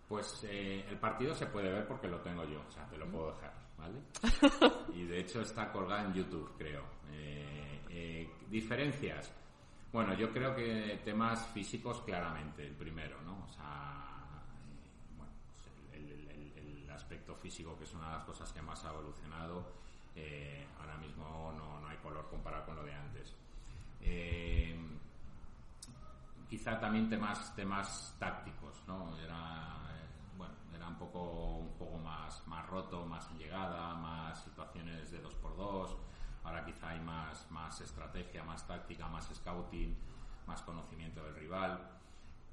Pues 0.08 0.44
eh, 0.48 0.84
el 0.88 0.98
partido 0.98 1.34
se 1.34 1.46
puede 1.46 1.70
ver 1.70 1.86
porque 1.86 2.06
lo 2.08 2.20
tengo 2.20 2.44
yo, 2.44 2.62
o 2.66 2.70
sea, 2.70 2.86
te 2.88 2.96
lo 2.96 3.06
puedo 3.10 3.32
dejar, 3.32 3.52
¿vale? 3.76 4.00
y 4.94 5.04
de 5.04 5.20
hecho 5.20 5.40
está 5.40 5.72
colgado 5.72 6.06
en 6.06 6.14
YouTube, 6.14 6.54
creo. 6.56 6.84
Eh, 7.10 7.80
eh, 7.90 8.30
diferencias. 8.48 9.32
Bueno, 9.92 10.14
yo 10.14 10.30
creo 10.30 10.54
que 10.54 11.00
temas 11.04 11.46
físicos 11.48 12.02
claramente, 12.02 12.64
el 12.66 12.74
primero, 12.74 13.20
¿no? 13.22 13.44
O 13.44 13.48
sea, 13.48 14.42
eh, 14.84 15.16
bueno, 15.16 15.32
pues 15.44 16.00
el, 16.00 16.28
el- 16.28 16.90
aspecto 16.96 17.34
físico, 17.36 17.76
que 17.76 17.84
es 17.84 17.92
una 17.94 18.06
de 18.08 18.16
las 18.16 18.24
cosas 18.24 18.50
que 18.52 18.62
más 18.62 18.82
ha 18.84 18.90
evolucionado, 18.90 19.64
eh, 20.14 20.66
ahora 20.80 20.96
mismo 20.96 21.52
no, 21.56 21.78
no 21.80 21.88
hay 21.88 21.96
color 21.98 22.26
comparado 22.30 22.64
con 22.66 22.76
lo 22.76 22.84
de 22.84 22.94
antes. 22.94 23.34
Quizá 26.48 26.78
también 26.80 27.08
temas 27.10 27.54
temas 27.54 28.16
tácticos 28.18 28.82
no 28.86 29.16
era 29.18 29.76
era 30.86 30.88
un 30.88 30.98
poco 30.98 31.56
un 31.58 31.68
juego 31.78 31.98
más 31.98 32.46
más 32.46 32.66
roto 32.68 33.04
más 33.06 33.28
en 33.32 33.38
llegada 33.38 33.94
más 33.94 34.42
situaciones 34.44 35.10
de 35.10 35.18
dos 35.20 35.34
por 35.34 35.56
dos. 35.56 35.96
Ahora 36.44 36.64
quizá 36.64 36.90
hay 36.90 37.00
más 37.00 37.50
más 37.50 37.80
estrategia 37.80 38.44
más 38.44 38.66
táctica 38.66 39.08
más 39.08 39.28
scouting 39.34 39.96
más 40.46 40.62
conocimiento 40.62 41.24
del 41.24 41.34
rival. 41.34 41.80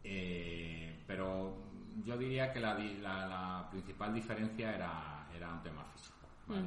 Eh, 0.03 1.03
pero 1.07 1.55
yo 2.03 2.17
diría 2.17 2.51
que 2.51 2.59
la, 2.59 2.73
la- 2.73 3.27
la 3.27 3.67
principal 3.69 4.13
diferencia 4.13 4.73
era 4.75 5.27
era 5.35 5.49
un 5.53 5.61
tema 5.63 5.83
físico 5.85 6.27
¿vale? 6.47 6.61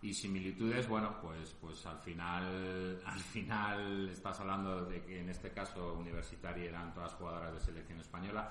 y 0.00 0.14
similitudes 0.14 0.88
bueno 0.88 1.16
pues 1.20 1.54
pues 1.60 1.84
al 1.86 1.98
final 1.98 3.02
al 3.04 3.18
final 3.20 4.08
estás 4.08 4.40
hablando 4.40 4.84
de 4.86 5.04
que 5.04 5.20
en 5.20 5.28
este 5.28 5.50
caso 5.52 5.94
universitaria 5.94 6.68
eran 6.70 6.94
todas 6.94 7.12
jugadoras 7.14 7.52
de 7.54 7.60
selección 7.60 8.00
española 8.00 8.50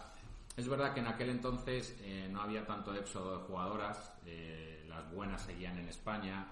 es 0.57 0.67
verdad 0.67 0.93
que 0.93 0.99
en 0.99 1.07
aquel 1.07 1.29
entonces 1.29 1.97
eh, 2.01 2.27
no 2.29 2.41
había 2.41 2.65
tanto 2.65 2.93
éxodo 2.93 3.37
de 3.37 3.43
jugadoras 3.45 4.13
eh, 4.25 4.85
las 4.89 5.09
buenas 5.11 5.41
seguían 5.41 5.77
en 5.77 5.87
España 5.87 6.47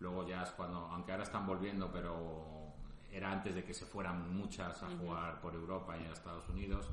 luego 0.00 0.26
ya 0.26 0.44
es 0.44 0.50
cuando 0.50 0.78
aunque 0.78 1.12
ahora 1.12 1.24
están 1.24 1.46
volviendo 1.46 1.90
pero 1.92 2.72
era 3.12 3.30
antes 3.30 3.54
de 3.54 3.64
que 3.64 3.74
se 3.74 3.84
fueran 3.84 4.34
muchas 4.34 4.82
a 4.82 4.88
jugar 4.96 5.40
por 5.40 5.54
Europa 5.54 5.96
y 5.98 6.06
a 6.06 6.12
Estados 6.12 6.48
Unidos 6.48 6.88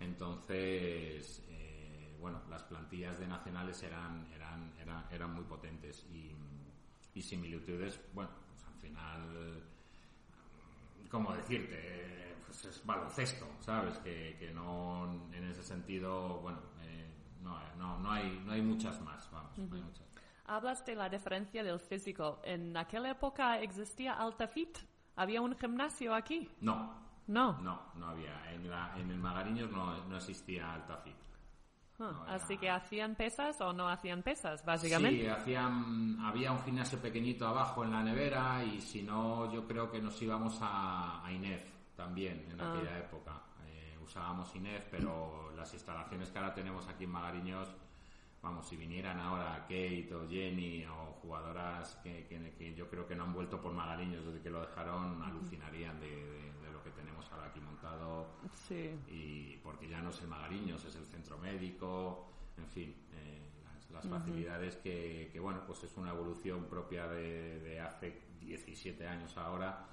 entonces 0.00 1.44
eh, 1.50 2.16
bueno 2.20 2.40
las 2.48 2.62
plantillas 2.62 3.18
de 3.18 3.26
nacionales 3.26 3.82
eran 3.82 4.26
eran 4.32 4.72
eran, 4.80 5.04
eran 5.10 5.34
muy 5.34 5.44
potentes 5.44 6.06
y 6.12 6.32
y 7.18 7.22
similitudes, 7.22 8.00
bueno, 8.14 8.30
pues 8.48 8.64
al 8.64 8.80
final, 8.80 9.62
¿cómo 11.10 11.34
decirte? 11.34 12.36
Eh, 12.48 12.52
Pues 12.60 12.64
es 12.64 12.86
baloncesto, 12.86 13.46
¿sabes? 13.60 13.98
Que, 13.98 14.36
que 14.38 14.50
no, 14.52 15.28
en 15.32 15.44
ese 15.44 15.62
sentido, 15.62 16.40
bueno, 16.40 16.58
eh, 16.82 17.06
no, 17.42 17.58
no, 17.76 17.98
no, 17.98 18.10
hay, 18.10 18.40
no 18.44 18.52
hay 18.52 18.62
muchas 18.62 19.00
más, 19.02 19.30
vamos, 19.30 19.56
no 19.58 19.76
hay 19.76 19.82
muchas. 19.82 20.06
Hablas 20.46 20.84
de 20.86 20.94
la 20.94 21.08
diferencia 21.10 21.62
del 21.62 21.78
físico. 21.78 22.40
¿En 22.42 22.74
aquella 22.76 23.10
época 23.10 23.60
existía 23.60 24.14
Altafit? 24.14 24.78
¿Había 25.16 25.42
un 25.42 25.54
gimnasio 25.58 26.14
aquí? 26.14 26.48
No, 26.62 26.94
No. 27.26 27.58
no, 27.60 27.82
no 27.96 28.08
había. 28.08 28.50
En, 28.54 28.70
la, 28.70 28.94
en 28.98 29.10
el 29.10 29.18
Magariños 29.18 29.70
no, 29.70 30.04
no 30.06 30.16
existía 30.16 30.72
Altafit. 30.72 31.16
Ah, 32.00 32.12
No, 32.12 32.22
Así 32.24 32.54
era- 32.54 32.60
que 32.60 32.70
hacían 32.70 33.14
pesas 33.14 33.60
o 33.60 33.72
no 33.74 33.88
hacían 33.88 34.22
pesas, 34.22 34.64
básicamente. 34.64 35.20
Sí, 35.22 35.26
hacían, 35.28 36.18
había 36.20 36.52
un 36.52 36.62
gimnasio 36.62 36.98
pequeñito 36.98 37.46
abajo 37.46 37.84
en 37.84 37.90
la 37.90 38.02
nevera 38.02 38.64
y 38.64 38.80
si 38.80 39.02
no, 39.02 39.52
yo 39.52 39.66
creo 39.66 39.90
que 39.90 40.00
nos 40.00 40.20
íbamos 40.22 40.58
a, 40.62 41.22
a 41.26 41.30
INEF 41.32 41.76
también 42.02 42.46
en 42.52 42.60
Ah. 42.60 42.72
aquella 42.72 42.96
época. 43.00 43.42
Eh, 43.66 43.98
usábamos 44.00 44.54
INEF, 44.54 44.84
pero 44.88 45.50
las 45.56 45.74
instalaciones 45.74 46.30
que 46.30 46.38
ahora 46.38 46.54
tenemos 46.54 46.86
aquí 46.88 47.04
en 47.04 47.10
Magariños, 47.10 47.68
vamos, 48.40 48.68
si 48.68 48.76
vinieran 48.76 49.18
ahora 49.18 49.62
Kate 49.62 50.08
o 50.14 50.28
Jenny 50.28 50.86
o 50.86 51.12
jugadoras 51.20 51.96
que, 52.04 52.24
que- 52.28 52.54
que 52.56 52.72
yo 52.74 52.88
creo 52.88 53.04
que 53.08 53.16
no 53.16 53.24
han 53.24 53.34
vuelto 53.34 53.60
por 53.60 53.72
Magariños 53.72 54.24
desde 54.24 54.40
que 54.40 54.48
lo 54.50 54.60
dejaron, 54.60 55.20
alucinarían 55.24 55.98
de, 55.98 56.06
de- 56.08 56.52
de 56.62 56.70
lo 56.72 56.80
que 56.84 56.90
tenemos 56.90 57.30
ahora 57.32 57.48
aquí 57.48 57.58
montado 57.60 58.28
Sí. 58.54 58.94
y 59.08 59.56
porque 59.64 59.88
ya 59.88 60.00
no 60.00 60.10
es 60.10 60.20
el 60.22 60.28
Magariños, 60.28 60.84
es 60.84 60.94
el 60.94 61.04
centro 61.06 61.36
médico, 61.38 62.30
en 62.56 62.68
fin, 62.68 62.94
eh, 63.14 63.50
las, 63.64 63.90
las 63.90 64.06
facilidades 64.08 64.76
que, 64.76 65.30
que, 65.32 65.40
bueno, 65.40 65.62
pues 65.66 65.82
es 65.82 65.96
una 65.96 66.10
evolución 66.10 66.66
propia 66.66 67.08
de, 67.08 67.58
de 67.58 67.80
hace 67.80 68.22
17 68.40 69.04
años 69.08 69.36
ahora, 69.36 69.84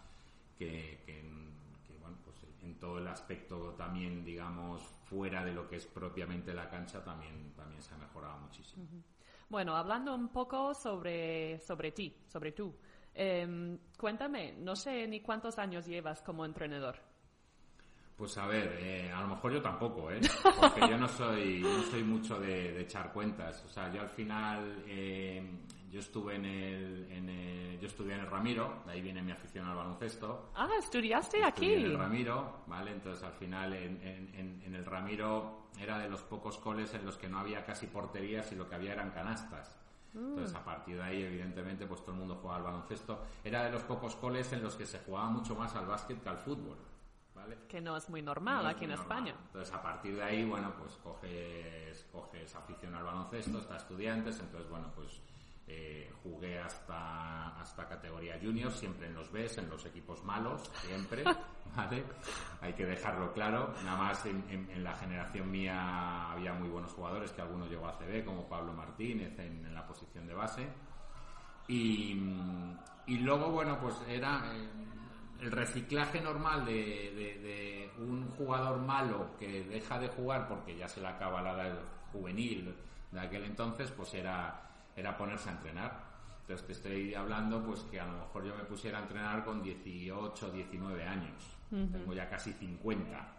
que, 0.59 1.03
en 2.65 2.80
todo 2.80 2.97
el 2.97 3.08
aspecto 3.08 3.73
también, 3.78 4.25
digamos, 4.25 4.82
fuera 4.82 5.45
de 5.45 5.54
lo 5.54 5.67
que 5.67 5.78
es 5.78 5.86
propiamente 5.86 6.54
la 6.54 6.67
cancha, 6.69 7.04
también, 7.04 7.54
también 7.56 7.82
se 7.82 7.93
ha 7.93 7.97
mejorado 7.97 8.39
muchísimo. 8.39 8.86
Bueno, 9.47 9.75
hablando 9.75 10.15
un 10.15 10.30
poco 10.30 10.73
sobre, 10.73 11.60
sobre 11.60 11.91
ti, 11.91 12.17
sobre 12.28 12.51
tú. 12.51 12.75
Em, 13.13 13.78
cuéntame, 13.97 14.54
no 14.54 14.75
sé 14.75 15.08
ni 15.08 15.21
cuántos 15.21 15.58
años 15.60 15.86
llevas 15.86 16.21
como 16.21 16.43
entrenador. 16.43 16.95
Pues 18.17 18.38
a 18.38 18.47
ver, 18.47 18.78
eh, 18.80 19.12
a 19.12 19.21
lo 19.21 19.28
mejor 19.28 19.54
yo 19.54 19.62
tampoco, 19.62 20.10
¿eh? 20.10 20.21
Porque 20.60 20.82
yo 20.82 20.97
no 20.97 21.08
soy, 21.08 21.60
no 21.62 21.84
soy 21.84 22.04
mucho 22.04 22.39
de, 22.39 22.71
de 22.71 22.82
echar 22.82 23.12
cuentas. 23.12 23.63
O 23.65 23.69
sea, 23.69 23.91
yo 23.93 24.01
al 24.01 24.10
final, 24.10 24.84
eh, 24.88 25.43
yo 25.95 26.01
estuve 26.01 26.36
en 26.36 26.43
el, 26.43 27.08
en 27.10 27.29
el- 27.29 27.79
yo 27.79 27.88
estudié 27.88 28.15
en 28.15 28.19
el 28.19 28.27
Ramiro, 28.29 28.81
de 28.86 28.91
ahí 28.91 29.01
viene 29.01 29.21
mi 29.21 29.31
afición 29.31 29.65
al 29.65 29.77
baloncesto. 29.77 30.49
Ah, 30.53 30.67
estudiaste 30.77 31.41
aquí. 31.41 31.71
En 31.73 31.86
el 31.86 31.97
Ramiro, 31.97 32.63
¿vale? 32.67 32.91
Entonces 32.91 33.23
al 33.23 33.31
final 33.31 33.71
en, 33.73 34.01
en- 34.05 34.36
en- 34.36 34.62
en 34.65 34.75
el 34.75 34.84
Ramiro 34.86 35.67
era 35.79 35.97
de 35.97 36.10
los 36.10 36.21
pocos 36.23 36.58
coles 36.58 36.93
en 36.95 37.05
los 37.05 37.15
que 37.17 37.29
no 37.29 37.39
había 37.39 37.63
casi 37.63 37.88
porterías 37.88 38.51
y 38.51 38.55
lo 38.55 38.67
que 38.67 38.75
había 38.75 38.91
eran 38.91 39.12
canastas. 39.12 39.79
Entonces, 40.13 40.53
a 40.55 40.63
partir 40.65 40.97
de 40.97 41.03
ahí, 41.03 41.23
evidentemente, 41.23 41.86
pues 41.88 42.01
todo 42.01 42.12
el 42.12 42.17
mundo 42.19 42.36
jugaba 42.41 42.58
al 42.60 42.63
baloncesto. 42.63 43.21
Era 43.43 43.63
de 43.63 43.71
los 43.71 43.84
pocos 43.84 44.15
coles 44.17 44.51
en 44.51 44.63
los 44.63 44.75
que 44.75 44.86
se 44.86 44.99
jugaba 44.99 45.29
mucho 45.29 45.55
más 45.55 45.73
al 45.75 45.86
básquet 45.88 46.21
que 46.21 46.27
al 46.29 46.38
fútbol. 46.38 46.77
¿Vale? 47.34 47.58
Que 47.69 47.79
no 47.81 47.95
es 47.97 48.10
muy 48.10 48.21
normal 48.21 48.63
No 48.63 48.69
es 48.69 48.75
aquí 48.75 48.86
en 48.86 48.91
normal. 48.91 49.08
España. 49.08 49.36
Entonces, 49.47 49.73
a 49.73 49.81
partir 49.81 50.15
de 50.15 50.23
ahí, 50.23 50.43
bueno, 50.45 50.73
pues 50.77 50.97
coges, 51.03 52.05
coges 52.12 52.53
afición 52.55 52.95
al 52.95 53.03
baloncesto, 53.03 53.58
hasta 53.58 53.75
estudiantes, 53.77 54.39
entonces, 54.39 54.69
bueno, 54.69 54.89
pues 54.95 55.21
eh, 55.67 56.12
jugué 56.23 56.60
hasta, 56.60 57.60
hasta 57.60 57.88
categoría 57.88 58.38
junior, 58.41 58.71
siempre 58.71 59.08
en 59.08 59.15
los 59.15 59.32
Bs, 59.32 59.58
en 59.60 59.69
los 59.69 59.86
equipos 59.86 60.23
malos, 60.23 60.62
siempre, 60.86 61.23
¿vale? 61.75 62.04
Hay 62.62 62.73
que 62.73 62.86
dejarlo 62.86 63.34
claro. 63.34 63.73
Nada 63.84 63.97
más 63.97 64.25
en, 64.25 64.43
en- 64.49 64.69
en 64.69 64.84
la 64.84 64.93
generación 64.95 65.49
mía 65.49 66.32
había 66.32 66.54
muy 66.54 66.69
buenos 66.69 66.93
jugadores, 66.93 67.32
que 67.32 67.41
algunos 67.41 67.69
llegó 67.69 67.88
a 67.88 67.93
CB, 67.97 68.23
como 68.25 68.47
Pablo 68.47 68.73
Martínez 68.73 69.38
en, 69.39 69.65
en 69.65 69.73
la 69.73 69.86
posición 69.88 70.28
de 70.28 70.34
base. 70.36 70.67
Y, 71.67 72.12
y 73.08 73.17
luego, 73.19 73.49
bueno, 73.51 73.80
pues 73.80 73.95
era 74.08 74.51
eh, 74.56 74.69
el 75.41 75.51
reciclaje 75.51 76.21
normal 76.21 76.65
de, 76.65 76.73
de- 76.73 77.39
de 77.39 77.91
un 78.04 78.30
jugador 78.32 78.78
malo 78.80 79.32
que 79.39 79.63
deja 79.63 79.97
de 79.99 80.10
jugar 80.10 80.47
porque 80.47 80.75
ya 80.78 80.88
se 80.88 81.01
le 81.01 81.08
acaba 81.08 81.41
la 81.41 81.54
edad 81.54 81.80
juvenil 82.12 82.75
de 83.12 83.19
aquel 83.19 83.45
entonces, 83.45 83.91
pues 83.91 84.13
era, 84.13 84.64
era 84.95 85.17
ponerse 85.17 85.49
a 85.49 85.53
entrenar. 85.53 86.03
Entonces 86.41 86.65
te 86.67 86.73
estoy 86.73 87.15
hablando 87.15 87.63
pues 87.63 87.81
que 87.81 87.99
a 87.99 88.05
lo 88.05 88.13
mejor 88.13 88.45
yo 88.45 88.55
me 88.55 88.63
pusiera 88.63 88.99
a 88.99 89.01
entrenar 89.01 89.43
con 89.43 89.62
18, 89.63 90.51
19 90.51 91.03
años. 91.03 91.43
Tengo 91.69 92.13
ya 92.13 92.29
casi 92.29 92.53
50 92.53 93.36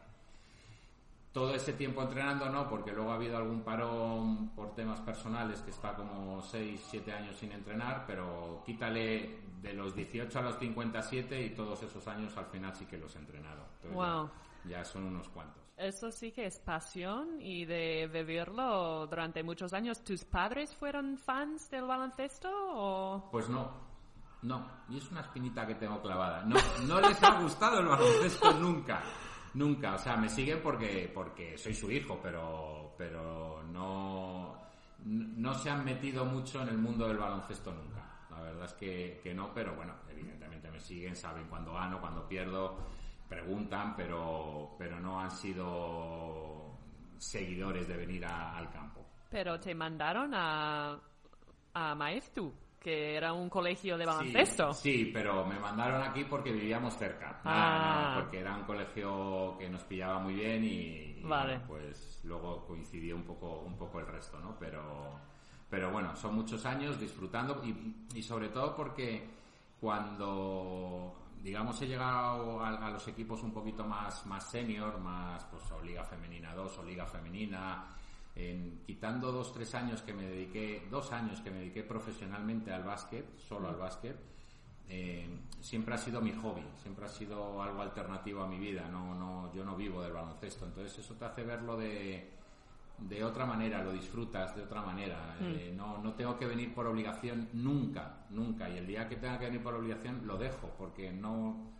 todo 1.37 1.55
ese 1.55 1.75
tiempo 1.75 2.01
entrenando 2.01 2.49
no, 2.49 2.66
porque 2.66 2.92
luego 2.92 3.11
ha 3.12 3.16
habido 3.16 3.37
algún 3.37 3.61
parón 3.61 4.49
por 4.57 4.75
temas 4.75 5.01
personales 5.01 5.61
que 5.61 5.71
está 5.71 5.95
como 5.95 6.40
6, 6.40 6.83
7 6.88 7.12
años 7.12 7.37
sin 7.37 7.53
entrenar, 7.53 8.05
pero 8.07 8.62
quítale 8.64 9.40
de 9.61 9.75
los 9.75 9.95
18 9.95 10.38
a 10.38 10.40
los 10.40 10.59
57 10.59 11.38
y 11.42 11.51
todos 11.51 11.83
esos 11.83 12.09
años 12.09 12.35
al 12.38 12.47
final 12.47 12.75
sí 12.75 12.87
que 12.87 12.97
los 12.97 13.14
he 13.16 13.19
entrenado. 13.19 13.66
Entonces 13.83 13.92
Wow. 13.95 14.31
ya, 14.64 14.79
ya 14.79 14.85
son 14.87 15.05
unos 15.05 15.29
cuantos. 15.29 15.62
Eso 15.77 16.11
sí 16.11 16.33
que 16.33 16.47
es 16.47 16.59
pasión 16.59 17.41
y 17.41 17.67
de 17.67 18.09
vivirlo 18.11 19.07
durante 19.07 19.43
muchos 19.43 19.75
años. 19.75 20.03
¿Tus 20.03 20.25
padres 20.25 20.75
fueron 20.75 21.19
fans 21.19 21.71
del 21.71 21.85
baloncesto 21.85 22.49
o...? 22.51 23.29
Pues 23.31 23.49
no, 23.51 23.71
no, 24.43 24.67
y 24.89 24.97
es 24.97 25.11
una 25.11 25.21
espinita 25.21 25.67
que 25.67 25.75
tengo 25.75 26.01
clavada. 26.01 26.43
No, 26.45 26.57
no 26.87 27.01
les 27.01 27.23
ha 27.23 27.41
gustado 27.43 27.81
el 27.81 27.89
baloncesto 27.89 28.55
nunca, 28.55 29.03
nunca. 29.53 29.95
O 29.95 29.99
sea, 29.99 30.17
me 30.17 30.31
siguen 30.31 30.62
porque, 30.62 31.11
porque 31.12 31.59
soy 31.59 31.75
su 31.75 31.91
hijo, 31.91 32.19
pero, 32.23 32.95
pero 32.97 33.62
no, 33.65 34.57
no 35.05 35.55
se 35.55 35.69
han 35.69 35.85
metido 35.85 36.25
mucho 36.25 36.62
en 36.62 36.69
el 36.69 36.79
mundo 36.79 37.07
del 37.07 37.19
baloncesto 37.19 37.71
nunca. 37.73 38.03
La 38.31 38.41
verdad 38.41 38.65
es 38.65 38.73
que, 38.75 39.21
que 39.23 39.35
no, 39.35 39.53
pero 39.53 39.75
bueno, 39.75 39.95
evidentemente 40.09 40.71
me 40.71 40.81
siguen, 40.81 41.17
saben 41.17 41.49
cuando 41.49 41.75
gano, 41.75 42.01
cuando 42.01 42.27
pierdo, 42.27 42.79
preguntan, 43.29 43.95
pero, 43.97 44.75
pero 44.79 44.99
no 45.01 45.21
han 45.21 45.31
sido 45.31 46.77
seguidores 47.19 47.89
de 47.89 47.97
venir 47.97 48.25
a- 48.25 48.57
al 48.57 48.71
campo. 48.71 49.05
Pero 49.31 49.59
te 49.59 49.75
mandaron 49.75 50.33
a, 50.35 50.99
a 51.75 51.95
Maeztu, 51.95 52.53
que 52.79 53.17
era 53.17 53.33
un 53.33 53.49
colegio 53.51 53.99
de 53.99 54.07
baloncesto. 54.07 54.73
Sí, 54.73 55.05
sí, 55.07 55.11
pero 55.12 55.45
me 55.45 55.59
mandaron 55.59 56.03
aquí 56.03 56.25
porque 56.25 56.53
vivíamos 56.53 56.95
cerca. 56.97 57.41
Ah. 57.45 57.51
Nada, 57.51 58.15
no, 58.15 58.21
porque 58.21 58.39
era 58.41 58.55
un 58.55 58.62
colegio 58.65 59.57
que 59.59 59.69
nos 59.69 59.83
pillaba 59.85 60.21
muy 60.21 60.35
bien 60.35 60.65
y, 60.65 61.19
y, 61.19 61.23
Vale. 61.25 61.61
pues 61.67 62.21
luego 62.25 62.65
coincidió 62.67 63.17
un 63.17 63.25
poco, 63.25 63.61
un 63.62 63.77
poco 63.77 63.99
el 64.01 64.07
resto, 64.07 64.39
¿no? 64.39 64.57
Pero, 64.61 65.19
pero 65.69 65.91
bueno, 65.91 66.15
son 66.15 66.37
muchos 66.37 66.65
años 66.65 67.01
disfrutando 67.01 67.61
y, 67.65 68.07
y 68.15 68.23
sobre 68.23 68.51
todo 68.51 68.77
porque 68.77 69.29
cuando 69.81 71.15
digamos 71.42 71.81
he 71.83 71.87
llegado 71.87 72.61
a, 72.61 72.68
a 72.87 72.90
los 72.90 73.07
equipos 73.09 73.42
un 73.42 73.53
poquito 73.53 73.85
más 73.85 74.27
más 74.27 74.51
senior, 74.51 74.99
más 74.99 75.44
pues 75.44 75.62
o 75.72 75.83
liga 75.83 76.05
femenina 76.05 76.55
2 76.55 76.79
o 76.79 76.85
liga 76.85 77.07
femenina. 77.07 77.92
En, 78.35 78.83
quitando 78.87 79.33
dos 79.33 79.53
tres 79.55 79.75
años 79.75 80.03
que 80.03 80.12
me 80.12 80.25
dediqué 80.25 80.87
dos 80.90 81.11
años 81.12 81.40
que 81.40 81.51
me 81.51 81.59
dediqué 81.61 81.83
profesionalmente 81.83 82.70
al 82.70 82.83
básquet 82.85 83.25
solo 83.38 83.68
al 83.68 83.77
básquet 83.77 84.14
eh, 84.90 85.27
siempre 85.61 85.94
ha 85.94 85.99
sido 85.99 86.20
mi 86.20 86.33
hobby 86.33 86.62
siempre 86.83 87.07
ha 87.07 87.09
sido 87.09 87.62
algo 87.62 87.81
alternativo 87.81 88.42
a 88.42 88.46
mi 88.46 88.59
vida. 88.59 88.88
No 88.88 89.14
no 89.14 89.53
yo 89.55 89.64
no 89.64 89.75
vivo 89.75 90.03
del 90.03 90.12
baloncesto. 90.12 90.66
Entonces 90.66 90.99
eso 90.99 91.14
te 91.14 91.25
hace 91.25 91.42
verlo 91.44 91.77
de 91.77 92.31
de 92.99 93.23
otra 93.23 93.45
manera, 93.45 93.83
lo 93.83 93.93
disfrutas 93.93 94.57
de 94.57 94.63
otra 94.63 94.83
manera. 94.83 95.37
Eh, 95.41 95.73
no, 95.77 95.99
no 95.99 96.15
tengo 96.15 96.39
que 96.39 96.47
venir 96.47 96.75
por 96.75 96.87
obligación 96.87 97.49
nunca, 97.53 98.25
nunca. 98.31 98.69
Y 98.69 98.79
el 98.79 98.87
día 98.87 99.09
que 99.09 99.17
tenga 99.17 99.39
que 99.39 99.47
venir 99.47 99.63
por 99.63 99.75
obligación 99.75 100.27
lo 100.27 100.39
dejo, 100.39 100.71
porque 100.79 101.13
no, 101.13 101.73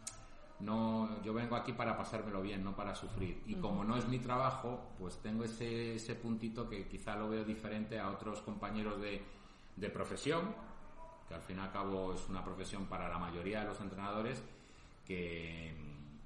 no, 0.61 1.23
yo 1.23 1.33
vengo 1.33 1.57
aquí 1.57 1.73
para 1.73 1.97
pasármelo 1.97 2.43
bien, 2.43 2.63
no 2.63 2.77
para 2.77 2.95
sufrir. 2.95 3.43
Y 3.47 3.55
como 3.55 3.83
no 3.83 3.97
es 3.97 4.07
mi 4.09 4.19
trabajo, 4.19 4.93
pues 4.99 5.17
tengo 5.19 5.45
ese, 5.45 5.97
ese 5.97 6.15
puntito 6.15 6.69
que 6.69 6.87
quizá 6.87 7.17
lo 7.17 7.31
veo 7.31 7.45
diferente 7.45 7.99
a 7.99 8.11
otros 8.11 8.43
compañeros 8.43 9.01
de, 9.01 9.23
de 9.77 9.91
profesión, 9.91 10.55
que 11.29 11.35
al 11.35 11.43
fin 11.43 11.57
y 11.57 11.61
al 11.61 11.73
cabo 11.73 12.13
es 12.13 12.29
una 12.29 12.45
profesión 12.45 12.87
para 12.87 13.09
la 13.09 13.19
mayoría 13.19 13.61
de 13.61 13.67
los 13.67 13.81
entrenadores, 13.81 14.43
que, 15.07 15.75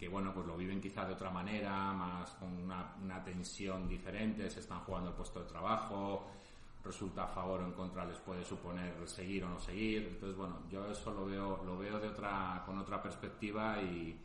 que 0.00 0.08
bueno, 0.08 0.32
pues 0.32 0.46
lo 0.46 0.56
viven 0.56 0.80
quizá 0.80 1.04
de 1.04 1.12
otra 1.12 1.28
manera, 1.30 1.92
más 1.92 2.30
con 2.36 2.48
una, 2.56 2.94
una 3.02 3.22
tensión 3.22 3.86
diferente, 3.86 4.48
se 4.48 4.60
están 4.60 4.80
jugando 4.80 5.10
el 5.10 5.14
puesto 5.14 5.40
de 5.40 5.46
trabajo, 5.46 6.26
resulta 6.82 7.24
a 7.24 7.28
favor 7.28 7.60
o 7.60 7.66
en 7.66 7.72
contra 7.72 8.06
les 8.06 8.18
puede 8.20 8.42
suponer 8.42 8.94
seguir 9.06 9.44
o 9.44 9.50
no 9.50 9.58
seguir. 9.58 10.08
Entonces, 10.14 10.38
bueno, 10.38 10.60
yo 10.70 10.86
eso 10.90 11.12
lo 11.12 11.26
veo, 11.26 11.62
lo 11.66 11.76
veo 11.76 11.98
de 12.00 12.08
otra, 12.08 12.62
con 12.64 12.78
otra 12.78 13.02
perspectiva 13.02 13.82
y, 13.82 14.18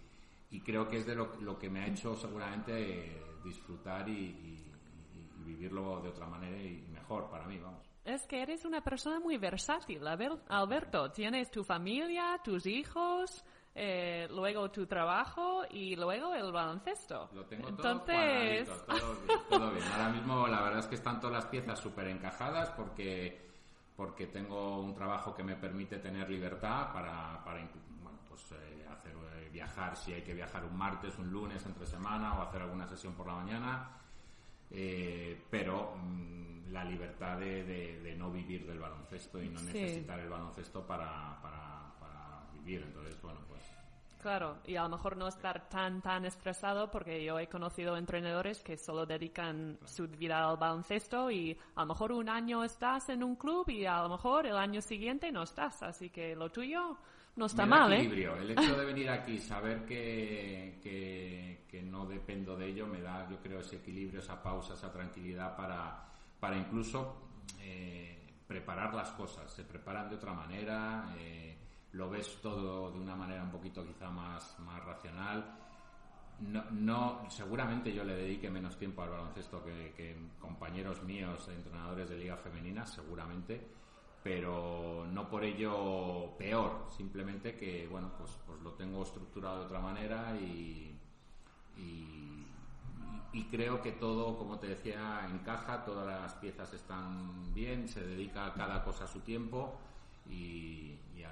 y 0.52 0.62
creo 0.62 0.88
que 0.88 1.00
es 1.00 1.06
de 1.06 1.14
lo, 1.14 1.36
lo 1.42 1.60
que 1.60 1.70
me 1.70 1.82
ha 1.82 1.88
hecho 1.88 2.16
seguramente 2.16 3.22
disfrutar 3.44 4.08
y, 4.08 4.14
y- 4.14 4.72
y- 5.14 5.44
vivirlo 5.44 6.00
de 6.02 6.08
otra 6.10 6.26
manera 6.28 6.58
y 6.58 6.88
mejor 6.94 7.30
para 7.30 7.46
mí, 7.46 7.60
vamos. 7.60 7.84
Es 8.06 8.26
que 8.28 8.42
eres 8.42 8.64
una 8.66 8.82
persona 8.82 9.20
muy 9.20 9.38
versátil, 9.38 10.08
Albert- 10.08 10.46
Alberto. 10.48 11.12
Tienes 11.12 11.52
tu 11.52 11.64
familia, 11.64 12.40
tus 12.44 12.66
hijos, 12.66 13.44
eh, 13.78 14.28
luego 14.32 14.72
tu 14.72 14.86
trabajo 14.88 15.64
y 15.70 15.96
luego 15.98 16.34
el 16.34 16.52
baloncesto. 16.52 17.30
Lo 17.34 17.44
tengo 17.46 17.68
Entonces, 17.68 18.66
todo 18.68 18.86
cuadradito, 18.86 19.18
todo 19.50 19.60
todo 19.60 19.72
bien. 19.72 19.84
Ahora 19.92 20.10
mismo 20.10 20.48
la 20.48 20.62
verdad 20.62 20.80
es 20.80 20.88
que 20.88 20.96
están 20.96 21.20
todas 21.20 21.34
las 21.36 21.46
piezas 21.48 21.78
súper 21.80 22.08
encajadas 22.08 22.70
porque, 22.72 23.50
porque 23.98 24.28
tengo 24.28 24.80
un 24.80 24.94
trabajo 24.96 25.36
que 25.36 25.44
me 25.44 25.56
permite 25.56 25.98
tener 26.00 26.30
libertad 26.30 26.94
para, 26.94 27.44
para 27.44 27.60
bueno, 28.02 28.20
pues, 28.30 28.50
eh, 28.54 28.86
hacer, 28.90 29.12
eh, 29.14 29.50
viajar 29.52 29.96
si 29.98 30.14
hay 30.14 30.22
que 30.22 30.34
viajar 30.34 30.64
un 30.64 30.78
martes, 30.78 31.18
un 31.20 31.30
lunes, 31.30 31.66
entre 31.66 31.86
semana 31.86 32.40
o 32.40 32.44
hacer 32.44 32.62
alguna 32.62 32.88
sesión 32.88 33.14
por 33.14 33.28
la 33.28 33.34
mañana. 33.36 33.90
Eh, 34.72 35.44
pero 35.50 35.96
mm, 35.96 36.72
la 36.72 36.84
libertad 36.84 37.38
de, 37.38 37.64
de- 37.64 38.02
de 38.02 38.16
no 38.16 38.32
vivir 38.32 38.66
del 38.66 38.80
baloncesto 38.80 39.42
y 39.42 39.50
no 39.50 39.60
Sí. 39.60 39.68
necesitar 39.68 40.20
el 40.20 40.30
baloncesto 40.30 40.86
para, 40.88 41.40
para 41.42 41.85
vivir. 42.66 42.84
Entonces, 42.84 43.22
bueno, 43.22 43.40
pues 43.48 43.62
Claro, 44.22 44.58
y 44.66 44.76
a 44.76 44.82
lo 44.82 44.90
mejor 44.90 45.18
no 45.18 45.28
estar 45.28 45.70
tan, 45.70 46.02
tan 46.02 46.26
estresado 46.26 46.90
porque 46.90 47.24
yo 47.24 47.38
he 47.38 47.48
conocido 47.48 47.96
entrenadores 47.96 48.60
que 48.64 48.76
solo 48.76 49.06
dedican 49.06 49.78
su 49.86 50.08
vida 50.08 50.50
al 50.50 50.58
baloncesto 50.58 51.30
y 51.30 51.56
a 51.76 51.82
lo 51.82 51.88
mejor 51.88 52.12
un 52.12 52.28
año 52.28 52.64
estás 52.64 53.10
en 53.10 53.24
un 53.24 53.36
club 53.36 53.70
y 53.70 53.86
a 53.86 54.02
lo 54.02 54.10
mejor 54.10 54.48
el 54.48 54.58
año 54.58 54.82
siguiente 54.82 55.32
no 55.32 55.44
estás, 55.44 55.84
así 55.84 56.10
que 56.10 56.36
lo 56.36 56.50
tuyo 56.50 56.98
no 57.36 57.46
está 57.46 57.68
mal, 57.68 57.94
¿eh? 57.94 57.98
equilibrio. 57.98 58.36
El 58.38 58.52
hecho 58.52 58.76
de 58.76 58.86
venir 58.94 59.10
aquí, 59.12 59.38
saber 59.38 59.86
que, 59.86 60.80
que, 60.82 61.66
que 61.70 61.84
no 61.84 62.08
dependo 62.08 62.56
de 62.56 62.68
ello, 62.68 62.88
me 62.88 63.02
da, 63.02 63.30
yo 63.30 63.38
creo, 63.42 63.60
ese 63.60 63.76
equilibrio, 63.76 64.22
esa 64.22 64.42
pausa, 64.42 64.74
esa 64.74 64.92
tranquilidad 64.92 65.56
para, 65.56 66.04
para 66.40 66.58
incluso 66.58 67.16
eh, 67.60 68.18
preparar 68.48 68.94
las 68.94 69.12
cosas. 69.12 69.52
Se 69.52 69.64
preparan 69.64 70.10
de 70.10 70.16
otra 70.16 70.34
manera, 70.34 71.14
eh, 71.20 71.58
lo 71.96 72.10
ves 72.10 72.40
todo 72.42 72.92
de 72.92 73.00
una 73.00 73.16
manera 73.16 73.44
un 73.44 73.52
poquito 73.52 73.86
quizá 73.86 74.10
más, 74.10 74.58
más 74.60 74.84
racional. 74.84 75.60
No, 76.42 76.64
no, 76.72 77.30
seguramente 77.30 77.94
yo 77.94 78.04
le 78.04 78.16
dedique 78.16 78.50
menos 78.50 78.78
tiempo 78.78 79.02
al 79.02 79.10
baloncesto 79.10 79.64
que, 79.64 79.94
que 79.96 80.16
compañeros 80.38 81.02
míos, 81.04 81.48
entrenadores 81.48 82.10
de 82.10 82.18
liga 82.18 82.36
femenina, 82.36 82.86
seguramente, 82.86 83.66
pero 84.22 85.08
no 85.10 85.30
por 85.30 85.46
ello 85.46 86.36
peor, 86.38 86.88
simplemente 86.90 87.56
que 87.56 87.88
bueno, 87.88 88.12
pues, 88.18 88.38
pues 88.46 88.60
lo 88.62 88.74
tengo 88.74 89.02
estructurado 89.04 89.60
de 89.60 89.66
otra 89.66 89.80
manera 89.80 90.36
y, 90.36 91.00
y, 91.78 92.46
y 93.32 93.44
creo 93.46 93.82
que 93.82 93.94
todo, 93.94 94.38
como 94.38 94.60
te 94.60 94.68
decía, 94.68 95.26
encaja, 95.32 95.86
todas 95.86 96.06
las 96.06 96.34
piezas 96.34 96.74
están 96.74 97.54
bien, 97.54 97.88
se 97.88 98.06
dedica 98.06 98.54
cada 98.54 98.84
cosa 98.84 99.06
a 99.06 99.08
su 99.08 99.22
tiempo 99.22 99.80
y, 100.30 101.00
y 101.16 101.24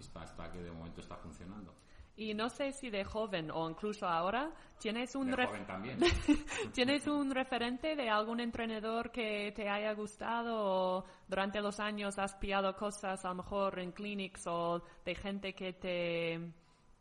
está 0.00 0.50
que 0.50 0.58
de 0.62 0.70
momento 0.70 1.00
está 1.00 1.16
funcionando. 1.16 1.74
Y 2.16 2.34
no 2.34 2.50
sé 2.50 2.72
si 2.72 2.90
de 2.90 3.02
joven 3.04 3.50
o 3.50 3.70
incluso 3.70 4.06
ahora 4.06 4.50
tienes 4.78 5.14
un 5.14 5.30
De 5.30 5.46
joven 5.46 5.66
también. 5.66 5.98
¿Tienes 6.74 7.06
un 7.06 7.30
referente 7.30 7.96
de 7.96 8.10
algún 8.10 8.40
entrenador 8.40 9.10
que 9.10 9.52
te 9.56 9.68
haya 9.70 9.94
gustado 9.94 10.98
o 10.98 11.04
durante 11.28 11.60
los 11.62 11.80
años 11.80 12.18
has 12.18 12.34
pillado 12.34 12.76
cosas 12.76 13.24
a 13.24 13.28
lo 13.28 13.36
mejor 13.36 13.78
en 13.78 13.92
clinics 13.92 14.46
o 14.48 14.82
de 15.04 15.14
gente 15.14 15.54
que 15.54 15.72
te 15.72 16.52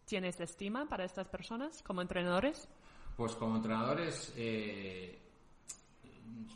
tienes 0.06 0.40
estima 0.40 0.88
para 0.88 1.04
estas 1.04 1.28
personas 1.28 1.84
como 1.84 2.02
entrenadores? 2.02 2.70
Pues 3.18 3.36
como 3.36 3.58
entrenadores, 3.58 4.34
eh, 4.38 5.20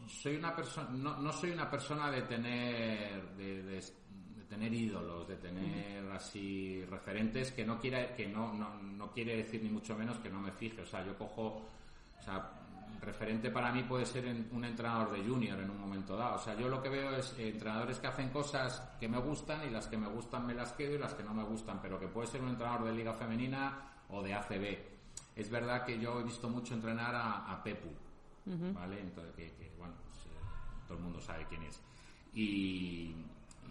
soy 0.07 0.35
una 0.37 0.55
persona, 0.55 0.89
no, 0.91 1.17
no 1.17 1.31
soy 1.33 1.51
una 1.51 1.69
persona 1.69 2.09
de 2.09 2.21
tener, 2.21 3.35
de- 3.35 3.63
de 3.63 3.77
tener 4.53 4.73
ídolos, 4.73 5.27
de 5.27 5.35
tener 5.37 6.11
así 6.11 6.83
referentes 6.89 7.51
que 7.51 7.65
no 7.65 7.79
quiera, 7.79 8.15
que 8.15 8.27
no, 8.27 8.53
no, 8.53 8.75
no 8.81 9.11
quiere 9.11 9.37
decir 9.37 9.61
ni 9.63 9.69
mucho 9.69 9.95
menos 9.97 10.17
que 10.19 10.29
no 10.29 10.39
me 10.39 10.51
fije. 10.51 10.81
O 10.81 10.85
sea, 10.85 11.05
yo 11.05 11.17
cojo, 11.17 11.67
o 12.19 12.23
sea, 12.23 12.51
referente 13.01 13.49
para 13.49 13.71
mí 13.71 13.83
puede 13.83 14.05
ser 14.05 14.25
en- 14.25 14.47
un 14.51 14.63
entrenador 14.63 15.11
de 15.11 15.23
junior 15.27 15.59
en 15.59 15.69
un 15.69 15.79
momento 15.79 16.15
dado. 16.15 16.35
O 16.35 16.39
sea, 16.39 16.55
yo 16.55 16.69
lo 16.69 16.81
que 16.81 16.89
veo 16.89 17.15
es 17.15 17.33
eh, 17.37 17.49
entrenadores 17.49 17.99
que 17.99 18.07
hacen 18.07 18.29
cosas 18.29 18.79
que 18.99 19.07
me 19.09 19.17
gustan 19.19 19.67
y 19.67 19.71
las 19.71 19.87
que 19.87 19.97
me 19.97 20.07
gustan 20.07 20.45
me 20.47 20.53
las 20.53 20.71
quedo 20.73 20.95
y 20.95 20.99
las 20.99 21.13
que 21.13 21.23
no 21.23 21.33
me 21.33 21.43
gustan, 21.43 21.79
pero 21.81 21.99
que 21.99 22.07
puede 22.07 22.27
ser 22.27 22.41
un 22.41 22.49
entrenador 22.49 22.85
de 22.85 22.93
liga 22.93 23.13
femenina 23.13 23.91
o 24.09 24.21
de 24.21 24.33
ACB. 24.33 24.77
Es 25.35 25.49
verdad 25.49 25.83
que 25.85 25.99
yo 25.99 26.19
he 26.19 26.23
visto 26.23 26.47
mucho 26.49 26.75
entrenar 26.75 27.13
a, 27.15 27.51
a 27.51 27.63
Pepu, 27.63 27.89
¿vale? 28.73 28.99
Entonces, 29.01 29.33
que, 29.35 29.51
que, 29.57 29.71
bueno, 29.77 29.95
pues, 30.09 30.25
eh, 30.27 30.39
todo 30.87 30.97
el 30.97 31.03
mundo 31.03 31.19
sabe 31.19 31.45
quién 31.49 31.63
es. 31.63 31.81
Y, 32.35 33.15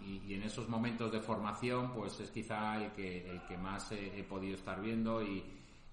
y- 0.05 0.21
y 0.27 0.33
en 0.35 0.43
esos 0.43 0.67
momentos 0.69 1.11
de 1.11 1.19
formación, 1.19 1.91
pues 1.93 2.19
es 2.19 2.29
quizá 2.31 2.83
el 2.83 2.91
que, 2.91 3.29
el 3.29 3.41
que 3.45 3.57
más 3.57 3.91
he, 3.91 4.19
he 4.19 4.23
podido 4.23 4.55
estar 4.55 4.81
viendo 4.81 5.21
y, 5.21 5.43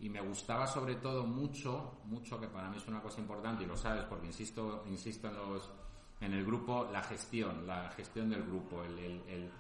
y 0.01 0.09
me 0.09 0.21
gustaba 0.21 0.67
sobre 0.67 0.97
todo 0.97 1.25
mucho, 1.27 1.99
mucho, 2.07 2.41
que 2.41 2.47
para 2.49 2.69
mí 2.71 2.77
es 2.77 2.87
una 2.89 3.01
cosa 3.01 3.21
importante 3.21 3.65
y 3.65 3.67
lo 3.67 3.77
sabes 3.77 4.05
porque 4.05 4.27
insisto, 4.27 4.85
insisto 4.89 5.29
en 5.29 5.37
los, 5.37 5.71
en 6.21 6.33
el 6.33 6.45
grupo, 6.45 6.89
la 6.93 7.03
gestión, 7.03 7.67
la 7.67 7.91
gestión 7.91 8.31
del 8.31 8.43
grupo, 8.43 8.83
el, 8.85 8.99
el- 8.99 9.23
el- 9.29 9.51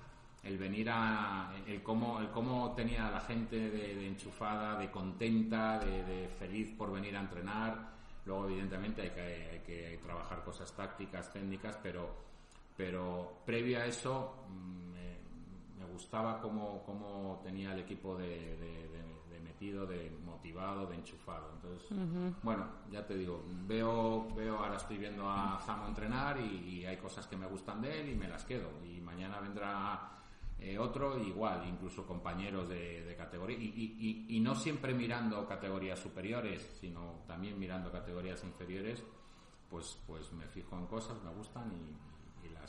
el 0.42 0.56
venir 0.56 0.88
a, 0.90 1.52
el 1.66 1.82
cómo, 1.82 2.18
el 2.18 2.30
cómo 2.30 2.72
tenía 2.74 3.08
a 3.08 3.10
la 3.10 3.20
gente 3.20 3.56
de, 3.56 3.94
de 3.94 4.06
enchufada, 4.08 4.78
de 4.78 4.90
contenta, 4.90 5.78
de, 5.78 6.02
de 6.02 6.28
feliz 6.28 6.70
por 6.78 6.90
venir 6.90 7.14
a 7.14 7.20
entrenar. 7.20 7.90
Luego, 8.24 8.46
evidentemente, 8.48 9.02
hay 9.02 9.10
que, 9.10 9.20
hay 9.52 9.58
que 9.60 10.00
trabajar 10.02 10.42
cosas 10.42 10.72
tácticas, 10.74 11.30
técnicas, 11.30 11.78
pero, 11.82 12.29
pero 12.80 13.42
previo 13.44 13.78
a 13.78 13.84
eso 13.84 14.46
mm, 14.48 14.92
me, 14.92 15.18
me 15.78 15.84
gustaba 15.92 16.40
cómo, 16.40 16.82
cómo 16.86 17.38
tenía 17.44 17.74
el 17.74 17.80
equipo 17.80 18.16
de, 18.16 18.28
de- 18.56 18.88
de- 18.88 19.20
de 19.30 19.40
metido, 19.40 19.86
de 19.86 20.10
motivado, 20.24 20.86
de 20.86 20.96
enchufado. 20.96 21.50
Entonces, 21.56 21.90
bueno, 22.42 22.66
ya 22.90 23.06
te 23.06 23.14
digo, 23.16 23.44
veo, 23.66 24.28
veo 24.34 24.56
ahora 24.58 24.76
estoy 24.76 24.96
viendo 24.96 25.28
a 25.28 25.60
Zamo 25.66 25.86
entrenar 25.88 26.40
y, 26.40 26.78
y 26.80 26.86
hay 26.86 26.96
cosas 26.96 27.26
que 27.26 27.36
me 27.36 27.46
gustan 27.46 27.82
de 27.82 28.00
él 28.00 28.08
y 28.08 28.14
me 28.14 28.28
las 28.28 28.44
quedo. 28.44 28.70
Y 28.82 28.98
mañana 29.02 29.38
vendrá 29.40 30.10
eh, 30.58 30.78
otro 30.78 31.18
igual, 31.18 31.66
incluso 31.68 32.06
compañeros 32.06 32.68
de, 32.70 33.14
categoría. 33.18 33.58
Y, 33.58 33.66
y- 33.66 34.26
y- 34.36 34.40
no 34.40 34.54
siempre 34.54 34.94
mirando 34.94 35.46
categorías 35.46 35.98
superiores, 35.98 36.62
sino 36.80 37.20
también 37.26 37.58
mirando 37.58 37.92
categorías 37.92 38.42
inferiores, 38.44 39.04
pues, 39.68 39.98
pues 40.06 40.32
me 40.32 40.46
fijo 40.46 40.76
en 40.78 40.86
cosas, 40.86 41.22
me 41.22 41.30
gustan 41.32 41.70
y 41.72 42.09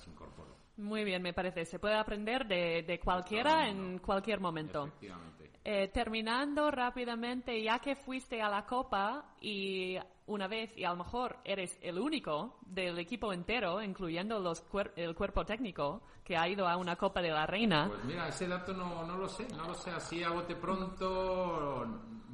las 0.02 0.08
incorporo. 0.08 0.56
Muy 0.78 1.04
bien, 1.04 1.22
me 1.22 1.34
parece. 1.34 1.66
Se 1.66 1.80
puede 1.80 1.96
aprender 1.96 2.48
de, 2.48 2.84
de 2.84 3.00
cualquiera 3.00 3.68
en 3.68 4.00
cualquier 4.00 4.40
momento. 4.40 4.86
Efectivamente. 4.88 5.52
Eh, 5.64 5.90
terminando 5.90 6.72
rápidamente, 6.72 7.62
ya 7.62 7.78
que 7.80 7.96
fuiste 7.96 8.42
a 8.42 8.50
la 8.50 8.66
Copa 8.66 9.36
y 9.42 9.96
una 10.26 10.48
vez, 10.48 10.76
y 10.76 10.86
a 10.86 10.90
lo 10.92 10.96
mejor 11.04 11.38
eres 11.44 11.78
el 11.84 12.00
único 12.00 12.58
del 12.66 12.98
equipo 12.98 13.32
entero, 13.32 13.80
incluyendo 13.82 14.40
los 14.40 14.64
cuer- 14.72 14.92
el 14.96 15.14
cuerpo 15.14 15.46
técnico, 15.46 16.02
que 16.24 16.36
ha 16.36 16.48
ido 16.48 16.68
a 16.68 16.78
una 16.78 16.96
Copa 16.96 17.22
de 17.22 17.30
la 17.30 17.46
Reina. 17.46 17.88
Pues 17.90 18.04
mira, 18.06 18.28
ese 18.30 18.48
dato 18.48 18.74
no, 18.74 19.06
no 19.06 19.18
lo 19.18 19.28
sé, 19.28 19.48
no 19.56 19.68
lo 19.68 19.76
sé. 19.76 19.92
Así 19.92 20.24
a 20.24 20.30
bote 20.32 20.56
pronto, 20.56 21.86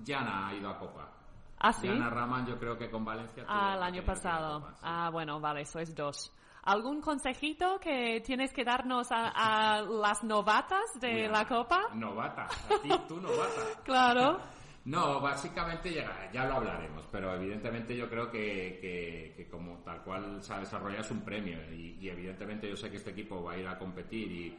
Jana 0.05 0.47
ha 0.47 0.53
ido 0.55 0.69
a 0.69 0.77
Copa. 0.79 1.11
¿Ah, 1.59 1.73
sí? 1.73 1.87
Jana 1.87 2.09
Raman, 2.09 2.45
yo 2.45 2.57
creo 2.59 2.77
que 2.77 2.89
con 2.89 3.03
Valencia. 3.03 3.43
Ah, 3.47 3.73
el 3.75 3.83
año 3.83 4.03
pasado. 4.05 4.61
Copa, 4.61 4.73
sí. 4.75 4.79
Ah, 4.83 5.09
bueno, 5.11 5.39
vale, 5.41 5.65
sois 5.65 5.93
dos. 5.95 6.31
¿Algún 6.67 6.99
consejito 7.01 7.79
que 7.79 8.21
tienes 8.25 8.51
que 8.51 8.65
darnos 8.65 9.09
a, 9.11 9.29
a 9.29 9.81
las 9.83 10.21
novatas 10.25 10.99
de 10.99 11.13
Mira, 11.13 11.31
la 11.31 11.45
Copa? 11.47 11.81
Novata, 11.93 12.43
a 12.43 12.81
ti, 12.81 12.89
tú 13.07 13.21
novata. 13.21 13.61
Claro. 13.85 14.37
No, 14.83 15.21
básicamente 15.21 15.93
ya, 15.93 16.29
ya 16.33 16.45
lo 16.45 16.55
hablaremos, 16.55 17.05
pero 17.11 17.33
evidentemente 17.35 17.95
yo 17.95 18.09
creo 18.09 18.29
que, 18.29 18.79
que- 18.81 19.33
que 19.37 19.47
como 19.49 19.77
tal 19.79 20.01
cual 20.03 20.41
se 20.43 20.53
ha 20.53 20.59
desarrollado 20.59 21.01
es 21.03 21.11
un 21.11 21.21
premio 21.21 21.57
y, 21.73 21.97
y 22.01 22.09
evidentemente 22.09 22.69
yo 22.69 22.75
sé 22.75 22.89
que 22.89 22.97
este 22.97 23.11
equipo 23.11 23.41
va 23.43 23.53
a 23.53 23.57
ir 23.57 23.67
a 23.67 23.77
competir 23.77 24.29
y, 24.31 24.57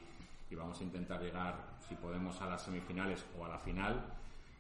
y 0.51 0.55
vamos 0.55 0.81
a 0.81 0.85
intentar 0.85 1.21
llegar, 1.23 1.57
si 1.87 1.95
podemos, 1.95 2.41
a 2.41 2.47
las 2.47 2.63
semifinales 2.63 3.27
o 3.39 3.45
a 3.45 3.49
la 3.49 3.59
final. 3.59 4.03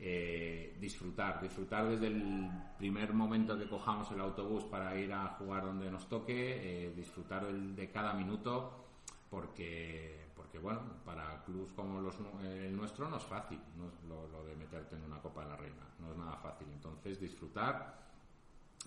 Eh, 0.00 0.76
disfrutar, 0.80 1.40
disfrutar 1.42 1.88
desde 1.88 2.06
el 2.06 2.48
primer 2.78 3.12
momento 3.12 3.58
que 3.58 3.68
cojamos 3.68 4.08
el 4.12 4.20
autobús 4.20 4.62
para 4.64 4.96
ir 4.96 5.12
a 5.12 5.26
jugar 5.38 5.64
donde 5.64 5.90
nos 5.90 6.08
toque, 6.08 6.86
eh, 6.86 6.92
disfrutar 6.94 7.52
de 7.52 7.90
cada 7.90 8.14
minuto 8.14 8.84
porque 9.28 10.28
porque 10.36 10.60
bueno 10.60 10.80
para 11.04 11.42
clubes 11.44 11.72
como 11.72 12.00
los, 12.00 12.14
el 12.44 12.76
nuestro 12.76 13.10
no 13.10 13.16
es 13.16 13.24
fácil 13.24 13.58
no 13.76 13.88
es 13.88 14.04
lo, 14.08 14.44
de 14.44 14.54
meterte 14.54 14.94
en 14.94 15.02
una 15.02 15.18
copa 15.18 15.42
de 15.42 15.48
la 15.48 15.56
reina 15.56 15.82
no 15.98 16.12
es 16.12 16.16
nada 16.16 16.36
fácil. 16.36 16.68
Entonces 16.72 17.20
disfrutar 17.20 17.98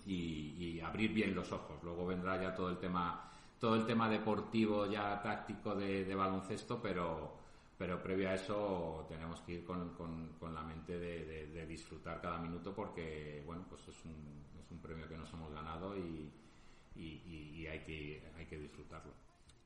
y, 0.06 0.80
abrir 0.80 1.12
bien 1.12 1.34
los 1.34 1.52
ojos. 1.52 1.76
Luego 1.82 2.06
vendrá 2.06 2.40
ya 2.40 2.54
todo 2.54 2.70
el 2.70 2.78
tema 2.78 3.28
todo 3.60 3.76
el 3.76 3.84
tema 3.84 4.08
deportivo 4.08 4.86
ya 4.86 5.20
táctico 5.22 5.74
de 5.74 6.14
baloncesto 6.14 6.80
pero 6.82 7.41
pero 7.78 8.02
previo 8.02 8.28
a 8.30 8.34
eso 8.34 9.06
tenemos 9.08 9.40
que 9.42 9.52
ir 9.54 9.64
con, 9.64 9.94
con- 9.94 10.34
con 10.38 10.54
la 10.54 10.62
mente 10.62 10.98
de, 10.98 11.24
de- 11.48 11.66
disfrutar 11.66 12.20
cada 12.20 12.38
minuto 12.38 12.74
porque 12.74 13.42
bueno 13.46 13.64
pues 13.68 13.86
es 13.88 14.04
un, 14.04 14.44
es 14.62 14.70
un 14.70 14.78
premio 14.80 15.08
que 15.08 15.16
nos 15.16 15.32
hemos 15.32 15.52
ganado 15.52 15.96
y, 15.96 16.30
y- 16.94 17.22
y- 17.26 17.60
y 17.62 17.66
hay 17.66 17.80
que 17.80 18.22
hay 18.36 18.46
que 18.46 18.58
disfrutarlo 18.58 19.12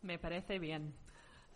Me 0.03 0.19
parece 0.19 0.59
bien. 0.59 0.95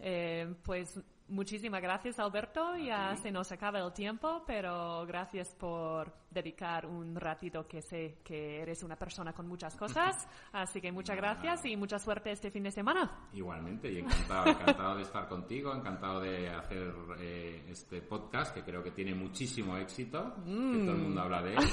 Eh, 0.01 0.53
pues 0.65 0.99
muchísimas 1.31 1.81
gracias, 1.81 2.19
Alberto. 2.19 2.77
Ya 2.77 3.17
se 3.17 3.31
nos 3.31 3.51
acaba 3.53 3.79
el 3.79 3.93
tiempo, 3.93 4.43
pero 4.47 5.07
gracias 5.07 5.55
por 5.55 6.13
dedicar 6.31 6.87
un 6.87 7.17
ratito 7.17 7.67
que 7.67 7.81
sé 7.81 8.19
que 8.23 8.61
eres 8.61 8.83
una 8.83 8.97
persona 8.97 9.33
con 9.33 9.49
muchas 9.49 9.77
cosas. 9.77 10.29
Así 10.53 10.81
que 10.81 10.93
muchas 10.93 11.17
gracias 11.17 11.65
y 11.65 11.77
mucha 11.77 11.99
suerte 11.99 12.33
este 12.33 12.51
fin 12.51 12.65
de 12.65 12.71
semana. 12.71 13.29
Igualmente, 13.33 13.91
y 13.91 13.99
encantado, 13.99 14.51
encantado 14.51 14.97
de 14.97 15.03
estar 15.03 15.29
contigo, 15.29 15.75
encantado 15.75 16.21
de 16.21 16.49
hacer 16.51 16.95
eh, 17.19 17.65
este 17.69 18.03
podcast 18.03 18.55
que 18.55 18.63
creo 18.63 18.83
que 18.83 18.91
tiene 18.91 19.15
muchísimo 19.15 19.77
éxito, 19.77 20.35
que 20.45 20.79
todo 20.85 20.93
el 20.93 21.03
mundo 21.03 21.21
habla 21.23 21.43
de 21.43 21.55
él. 21.55 21.65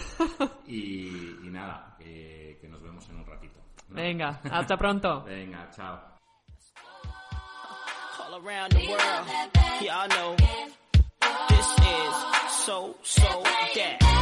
Y, 0.68 1.48
y 1.48 1.50
nada, 1.50 1.96
que, 1.98 2.58
que 2.60 2.68
nos 2.68 2.82
vemos 2.82 3.08
en 3.10 3.16
un 3.18 3.26
ratito. 3.26 3.60
¿no? 3.88 3.96
Venga, 3.96 4.42
hasta 4.52 4.76
pronto. 4.76 5.24
Venga, 5.24 5.70
chao. 5.70 6.17
All 8.28 8.40
around 8.46 8.72
the 8.72 8.88
world. 8.88 9.28
Y'all 9.82 10.08
know 10.08 10.36
this 11.50 11.68
is 11.80 12.66
so, 12.66 12.96
so 13.04 13.44
that. 13.76 14.17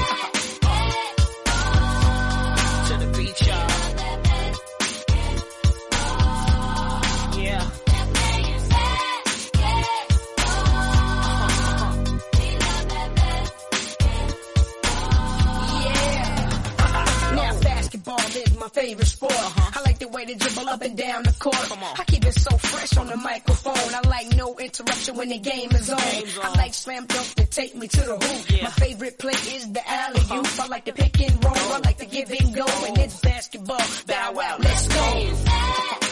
Is 18.56 18.62
my 18.62 18.70
favorite 18.70 19.08
sport. 19.08 19.34
Uh-huh. 19.34 19.72
I 19.80 19.82
like 19.84 20.00
the 20.00 20.08
way 20.08 20.26
they 20.26 20.36
dribble 20.36 20.70
up 20.70 20.82
and 20.82 20.98
down 20.98 21.24
the 21.24 21.34
court. 21.34 21.56
Come 21.56 21.84
on. 21.84 22.00
I 22.00 22.04
keep 22.06 22.26
it 22.26 22.34
so 22.34 22.58
fresh 22.58 22.98
on 22.98 23.08
the 23.08 23.18
microphone. 23.18 23.94
I 23.94 24.02
like 24.08 24.36
no 24.36 24.58
interruption 24.58 25.16
when 25.16 25.30
the 25.30 25.38
game 25.38 25.72
is 25.72 25.90
on. 25.90 26.00
I 26.00 26.54
like 26.58 26.74
slam 26.74 27.06
dunk 27.06 27.28
to 27.36 27.46
take 27.46 27.76
me 27.76 27.88
to 27.88 28.02
the 28.02 28.18
hoop. 28.18 28.52
Yeah. 28.52 28.64
My 28.64 28.70
favorite 28.72 29.18
play 29.18 29.34
is 29.56 29.72
the 29.72 29.90
alley 29.90 30.22
oop. 30.22 30.32
Uh-huh. 30.32 30.64
I 30.64 30.68
like 30.68 30.86
the 30.86 30.94
pick 30.94 31.22
and 31.22 31.44
roll. 31.44 31.56
I 31.56 31.80
like 31.80 31.98
the 31.98 32.06
give 32.06 32.32
and 32.32 32.56
go. 32.56 32.66
And 32.88 32.98
it's 32.98 33.20
basketball. 33.20 33.88
Bow 34.08 34.32
wow, 34.34 34.58
let's 34.60 34.88
go. 34.88 36.05